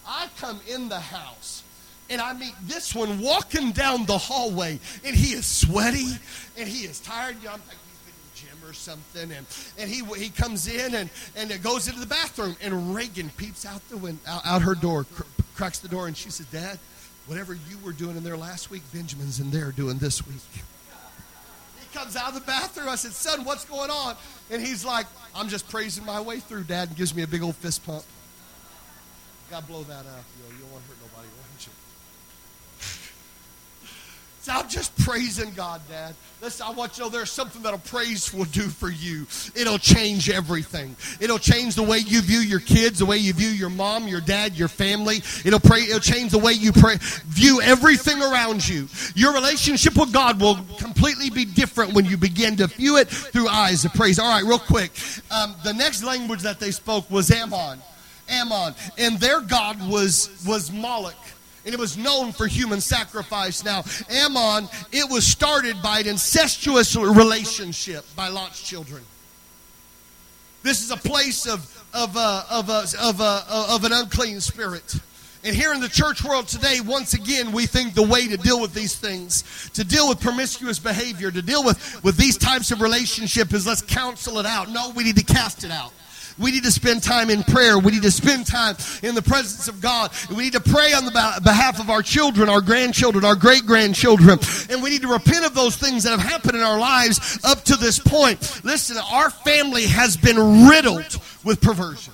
[0.06, 1.64] I come in the house
[2.08, 6.12] and I meet this one walking down the hallway, and he is sweaty
[6.56, 7.36] and he is tired.
[7.40, 9.46] You know, I'm like he's been in the gym or something, and
[9.78, 13.66] and he he comes in and and it goes into the bathroom, and Reagan peeps
[13.66, 15.06] out the window, out, out her door,
[15.56, 16.78] cracks the door, and she says, "Dad."
[17.26, 20.36] Whatever you were doing in there last week, Benjamin's in there doing this week.
[20.52, 22.88] He comes out of the bathroom.
[22.88, 24.14] I said, Son, what's going on?
[24.48, 27.42] And he's like, I'm just praising my way through, Dad, and gives me a big
[27.42, 28.04] old fist pump.
[29.50, 30.06] To blow that up.
[30.06, 31.72] Know, you don't want to hurt nobody, want you?
[34.48, 36.14] I'm just praising God, Dad.
[36.40, 39.26] Listen, I want you to know there's something that a praise will do for you.
[39.54, 40.94] It'll change everything.
[41.20, 44.20] It'll change the way you view your kids, the way you view your mom, your
[44.20, 45.22] dad, your family.
[45.44, 45.82] It'll pray.
[45.82, 48.88] It'll change the way you pray, view everything around you.
[49.14, 53.48] Your relationship with God will completely be different when you begin to view it through
[53.48, 54.18] eyes of praise.
[54.18, 54.92] All right, real quick.
[55.30, 57.80] Um, the next language that they spoke was Ammon.
[58.28, 61.14] Ammon, and their god was was Moloch
[61.66, 63.64] and it was known for human sacrifice.
[63.64, 69.02] Now, Ammon, it was started by an incestuous relationship by Lot's children.
[70.62, 71.60] This is a place of,
[71.92, 74.94] of, uh, of, uh, of, uh, of an unclean spirit.
[75.42, 78.60] And here in the church world today, once again, we think the way to deal
[78.60, 82.80] with these things, to deal with promiscuous behavior, to deal with, with these types of
[82.80, 84.70] relationship is let's counsel it out.
[84.70, 85.92] No, we need to cast it out.
[86.38, 87.78] We need to spend time in prayer.
[87.78, 90.12] We need to spend time in the presence of God.
[90.30, 94.38] We need to pray on the behalf of our children, our grandchildren, our great grandchildren.
[94.70, 97.62] And we need to repent of those things that have happened in our lives up
[97.64, 98.64] to this point.
[98.64, 102.12] Listen, our family has been riddled with perversion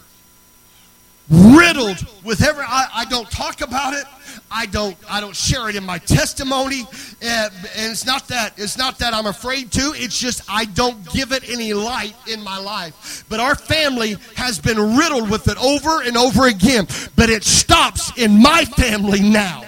[1.33, 4.05] riddled with every I, I, don't talk about it.
[4.51, 6.87] I don't i don't share it in my testimony.
[7.23, 9.95] And, and it's not that it's not that i'm afraid to.
[9.97, 13.25] It's just i don't give it any light in my life.
[13.31, 16.87] But our family has been riddled with it over and over again.
[17.17, 19.65] But it stops in my family now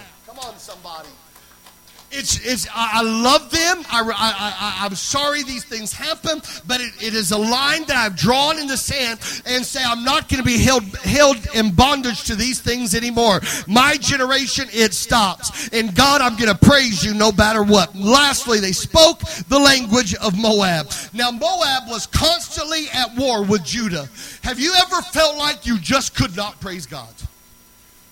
[2.14, 3.84] it's, it's, I love them.
[3.90, 7.96] I, I, I, am sorry these things happen, but it, it is a line that
[7.96, 11.74] I've drawn in the sand and say I'm not going to be held, held in
[11.74, 13.40] bondage to these things anymore.
[13.66, 15.68] My generation, it stops.
[15.72, 17.94] And God, I'm going to praise you no matter what.
[17.96, 20.90] Lastly, they spoke the language of Moab.
[21.12, 24.08] Now, Moab was constantly at war with Judah.
[24.42, 27.12] Have you ever felt like you just could not praise God?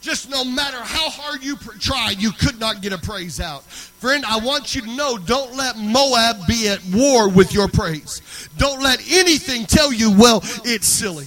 [0.03, 1.79] Just no matter how hard you pr-
[2.19, 3.63] you could not get a praise out.
[3.63, 8.21] Friend, I want you to know don't let Moab be at war with your praise.
[8.59, 11.27] Don't let anything tell you, well, it's silly.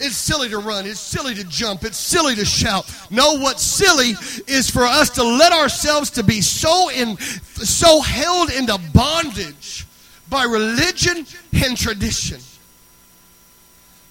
[0.00, 0.84] It's silly to run.
[0.84, 1.84] It's silly to jump.
[1.84, 2.90] It's silly to shout.
[3.08, 4.14] No, what's silly
[4.48, 9.86] is for us to let ourselves to be so in so held into bondage
[10.28, 12.40] by religion and tradition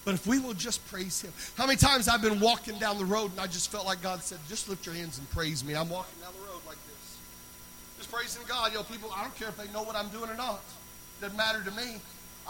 [0.09, 1.31] but if we will just praise Him.
[1.55, 4.23] How many times I've been walking down the road and I just felt like God
[4.23, 5.75] said, just lift your hands and praise me.
[5.75, 7.17] I'm walking down the road like this.
[7.99, 8.73] Just praising God.
[8.73, 10.61] You people, I don't care if they know what I'm doing or not.
[11.21, 11.97] Doesn't matter to me.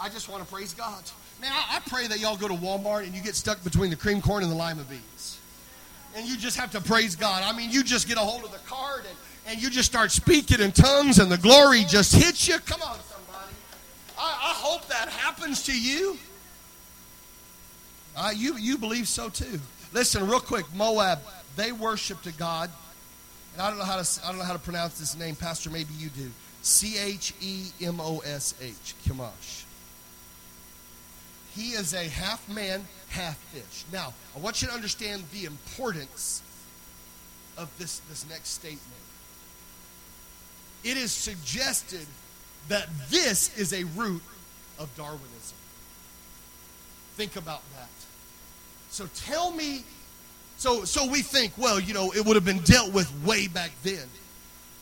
[0.00, 1.02] I just want to praise God.
[1.38, 3.96] Man, I, I pray that y'all go to Walmart and you get stuck between the
[3.96, 5.38] cream corn and the lima beans.
[6.16, 7.42] And you just have to praise God.
[7.42, 10.12] I mean, you just get a hold of the card and, and you just start
[10.12, 12.58] speaking in tongues and the glory just hits you.
[12.60, 13.54] Come on, somebody.
[14.18, 16.16] I, I hope that happens to you.
[18.16, 19.60] Uh, you, you believe so too.
[19.92, 21.20] Listen, real quick, Moab,
[21.56, 22.70] they worshiped a God.
[23.54, 25.70] And I don't know how to I don't know how to pronounce this name, Pastor.
[25.70, 26.30] Maybe you do.
[26.62, 28.94] C H E M O S H.
[29.04, 29.64] Chemosh.
[31.54, 33.84] He is a half man, half fish.
[33.92, 36.42] Now, I want you to understand the importance
[37.58, 38.80] of this, this next statement.
[40.84, 42.06] It is suggested
[42.68, 44.22] that this is a root
[44.78, 45.56] of Darwinism.
[47.16, 47.88] Think about that.
[48.90, 49.84] So tell me,
[50.56, 53.70] so so we think, well, you know, it would have been dealt with way back
[53.82, 54.06] then.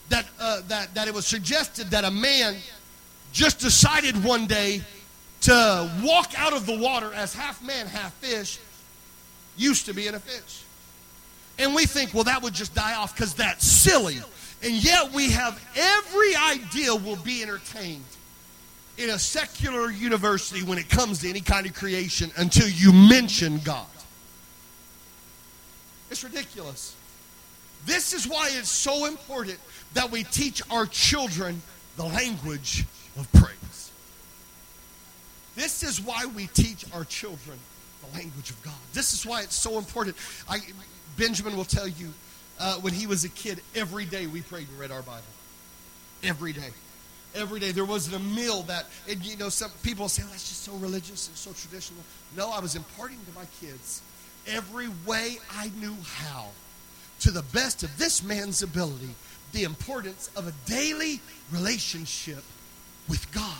[0.09, 2.57] That uh, that that it was suggested that a man
[3.33, 4.83] just decided one day
[5.43, 8.59] to walk out of the water as half man, half fish,
[9.57, 10.65] used to be in a fish.
[11.59, 14.19] And we think, well, that would just die off because that's silly.
[14.63, 18.05] And yet we have every idea will be entertained
[18.97, 23.59] in a secular university when it comes to any kind of creation until you mention
[23.59, 23.87] God.
[26.11, 26.95] It's ridiculous.
[27.87, 29.59] This is why it's so important
[29.95, 31.63] that we teach our children
[31.97, 32.85] the language
[33.19, 33.93] of praise.
[35.55, 37.59] This is why we teach our children
[38.03, 38.75] the language of God.
[38.93, 40.17] This is why it's so important.
[40.49, 40.59] I,
[41.17, 42.13] Benjamin will tell you
[42.61, 45.23] uh, when he was a kid, every day we prayed and read our Bible.
[46.23, 46.71] Every day.
[47.35, 47.73] Every day.
[47.73, 50.73] There wasn't a meal that, and you know, some people say, oh, that's just so
[50.75, 52.03] religious and so traditional.
[52.37, 54.03] No, I was imparting to my kids
[54.49, 56.46] every way I knew how,
[57.20, 59.11] to the best of this man's ability,
[59.53, 61.20] the importance of a daily
[61.53, 62.42] relationship
[63.09, 63.55] with God.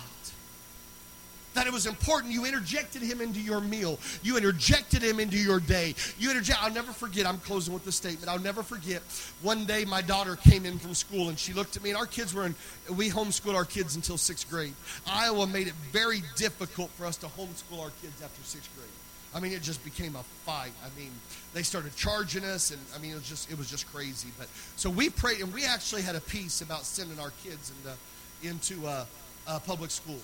[1.55, 2.31] That it was important.
[2.31, 3.97] You interjected him into your meal.
[4.21, 5.95] You interjected him into your day.
[6.19, 6.63] You interject.
[6.63, 7.25] I'll never forget.
[7.25, 8.29] I'm closing with the statement.
[8.29, 9.01] I'll never forget.
[9.41, 11.89] One day, my daughter came in from school and she looked at me.
[11.89, 12.55] And our kids were in.
[12.95, 14.73] We homeschooled our kids until sixth grade.
[15.07, 18.89] Iowa made it very difficult for us to homeschool our kids after sixth grade.
[19.33, 20.71] I mean, it just became a fight.
[20.83, 21.11] I mean,
[21.53, 24.29] they started charging us, and I mean, it was just it was just crazy.
[24.37, 27.97] But so we prayed, and we actually had a piece about sending our kids into
[28.41, 29.05] into uh,
[29.47, 30.19] uh, public school,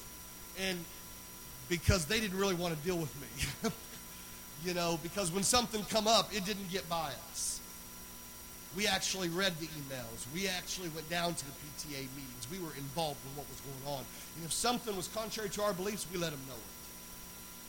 [0.60, 0.84] and
[1.70, 3.72] because they didn't really want to deal with me,
[4.66, 7.60] you know, because when something come up, it didn't get by us.
[8.76, 10.26] We actually read the emails.
[10.34, 12.48] We actually went down to the PTA meetings.
[12.52, 14.04] We were involved in what was going on.
[14.36, 16.75] And if something was contrary to our beliefs, we let them know it.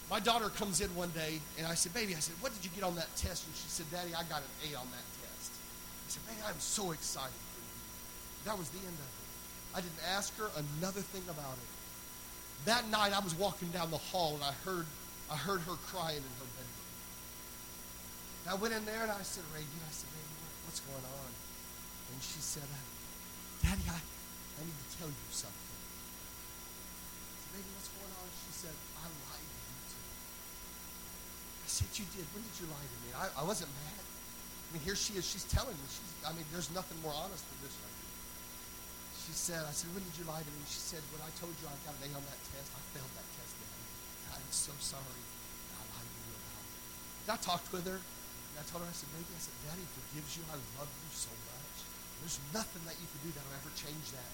[0.07, 2.71] My daughter comes in one day, and I said, Baby, I said, what did you
[2.71, 3.43] get on that test?
[3.47, 5.51] And she said, Daddy, I got an A on that test.
[5.51, 7.75] I said, Baby, I'm so excited for you.
[8.47, 9.27] That was the end of it.
[9.75, 11.71] I didn't ask her another thing about it.
[12.71, 14.87] That night, I was walking down the hall, and I heard,
[15.27, 16.87] I heard her crying in her bedroom.
[18.47, 20.39] And I went in there, and I said, Reagan, I said, Baby,
[20.71, 21.31] what's going on?
[22.15, 22.71] And she said,
[23.67, 25.67] Daddy, I, I need to tell you something.
[27.27, 28.31] I said, Baby, what's going on?
[28.47, 29.47] She said, I lied
[31.77, 32.25] said, You did.
[32.33, 33.09] When did you lie to me?
[33.13, 34.01] I, I wasn't mad.
[34.01, 35.29] I mean, here she is.
[35.29, 35.87] She's telling me.
[35.93, 38.17] She's, I mean, there's nothing more honest than this right here.
[39.29, 40.65] She said, I said, when did you lie to me?
[40.65, 43.13] She said, when I told you I got an A on that test, I failed
[43.13, 43.87] that test, Daddy.
[44.41, 45.23] I'm so sorry.
[45.77, 46.77] I lied to you about it.
[47.27, 49.87] And I talked with her, and I told her, I said, baby, I said, Daddy
[49.99, 50.43] forgives you.
[50.49, 51.77] I love you so much.
[52.25, 54.33] There's nothing that you can do that'll ever change that.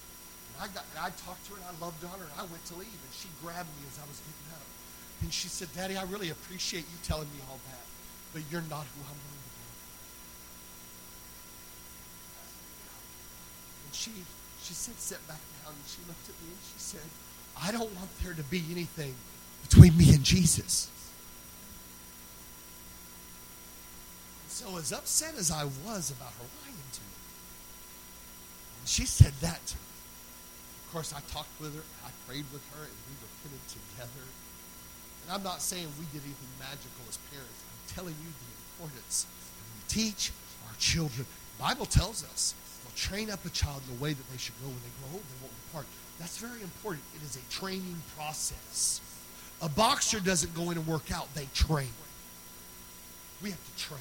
[0.52, 2.46] And I got, and I talked to her, and I loved on her, and I
[2.46, 4.68] went to leave, and she grabbed me as I was getting up.
[5.22, 7.86] And she said, Daddy, I really appreciate you telling me all that,
[8.34, 9.64] but you're not who I'm going to be.
[13.86, 14.10] And she,
[14.62, 17.06] she said, sit back down, and she looked at me, and she said,
[17.60, 19.14] I don't want there to be anything
[19.62, 20.90] between me and Jesus.
[24.42, 27.16] And so as upset as I was about her lying to me,
[28.84, 29.82] she said that to me.
[30.86, 34.26] Of course, I talked with her, I prayed with her, and we repented together.
[35.24, 37.58] And I'm not saying we did anything magical as parents.
[37.66, 38.50] I'm telling you the
[38.84, 39.26] importance.
[39.76, 40.32] We teach
[40.68, 41.26] our children.
[41.58, 42.54] The Bible tells us,
[42.84, 45.14] "We'll train up a child in the way that they should go when they grow
[45.14, 45.86] old, they won't depart."
[46.18, 47.04] That's very important.
[47.14, 49.00] It is a training process.
[49.60, 51.92] A boxer doesn't go in and work out, they train.
[53.42, 54.00] We have to train.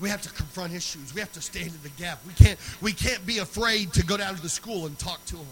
[0.00, 1.14] We have to confront issues.
[1.14, 2.20] We have to stand in the gap.
[2.26, 5.36] We can't, we can't be afraid to go down to the school and talk to
[5.36, 5.46] them.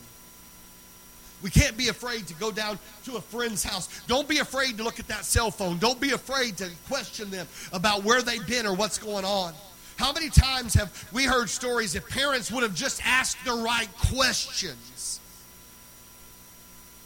[1.43, 4.03] We can't be afraid to go down to a friend's house.
[4.07, 5.78] Don't be afraid to look at that cell phone.
[5.78, 9.55] Don't be afraid to question them about where they've been or what's going on.
[9.97, 13.88] How many times have we heard stories if parents would have just asked the right
[14.11, 15.20] questions?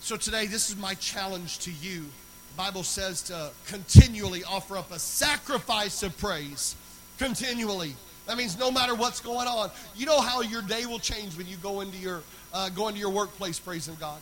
[0.01, 2.01] So today, this is my challenge to you.
[2.01, 6.77] The Bible says to continually offer up a sacrifice of praise.
[7.19, 7.95] Continually.
[8.27, 9.71] That means no matter what's going on.
[9.95, 12.23] You know how your day will change when you go into your
[12.53, 14.21] uh, go into your workplace praising God.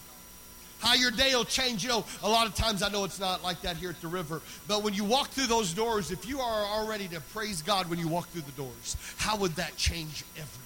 [0.80, 1.84] How your day will change.
[1.84, 4.08] You know, a lot of times I know it's not like that here at the
[4.08, 7.88] river, but when you walk through those doors, if you are already to praise God
[7.88, 10.58] when you walk through the doors, how would that change everything?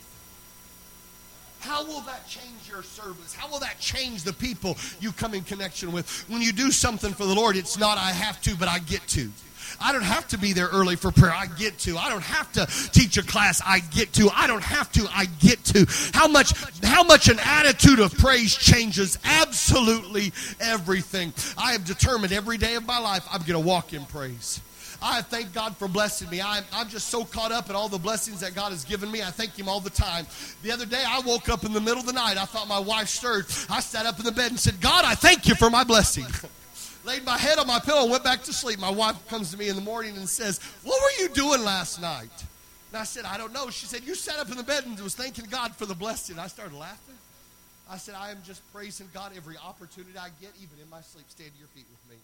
[1.61, 3.34] How will that change your service?
[3.34, 6.09] How will that change the people you come in connection with?
[6.30, 9.07] When you do something for the Lord, it's not I have to, but I get
[9.09, 9.30] to.
[9.80, 11.32] I don't have to be there early for prayer.
[11.32, 11.98] I get to.
[11.98, 13.62] I don't have to teach a class.
[13.64, 14.30] I get to.
[14.34, 15.06] I don't have to.
[15.12, 15.86] I get to.
[16.12, 16.52] How much
[16.84, 21.32] how much an attitude of praise changes absolutely everything.
[21.58, 24.60] I have determined every day of my life I'm going to walk in praise.
[25.02, 26.40] I thank God for blessing me.
[26.40, 29.22] I'm, I'm just so caught up in all the blessings that God has given me.
[29.22, 30.26] I thank Him all the time.
[30.62, 32.38] The other day, I woke up in the middle of the night.
[32.38, 33.46] I thought my wife stirred.
[33.68, 36.24] I sat up in the bed and said, God, I thank you for my blessing.
[37.07, 38.78] Laid my head on my pillow went back to sleep.
[38.80, 42.00] My wife comes to me in the morning and says, What were you doing last
[42.00, 42.44] night?
[42.92, 43.70] And I said, I don't know.
[43.70, 46.38] She said, You sat up in the bed and was thanking God for the blessing.
[46.38, 47.14] I started laughing.
[47.88, 51.26] I said, I am just praising God every opportunity I get, even in my sleep.
[51.28, 52.20] Stand to your feet with me.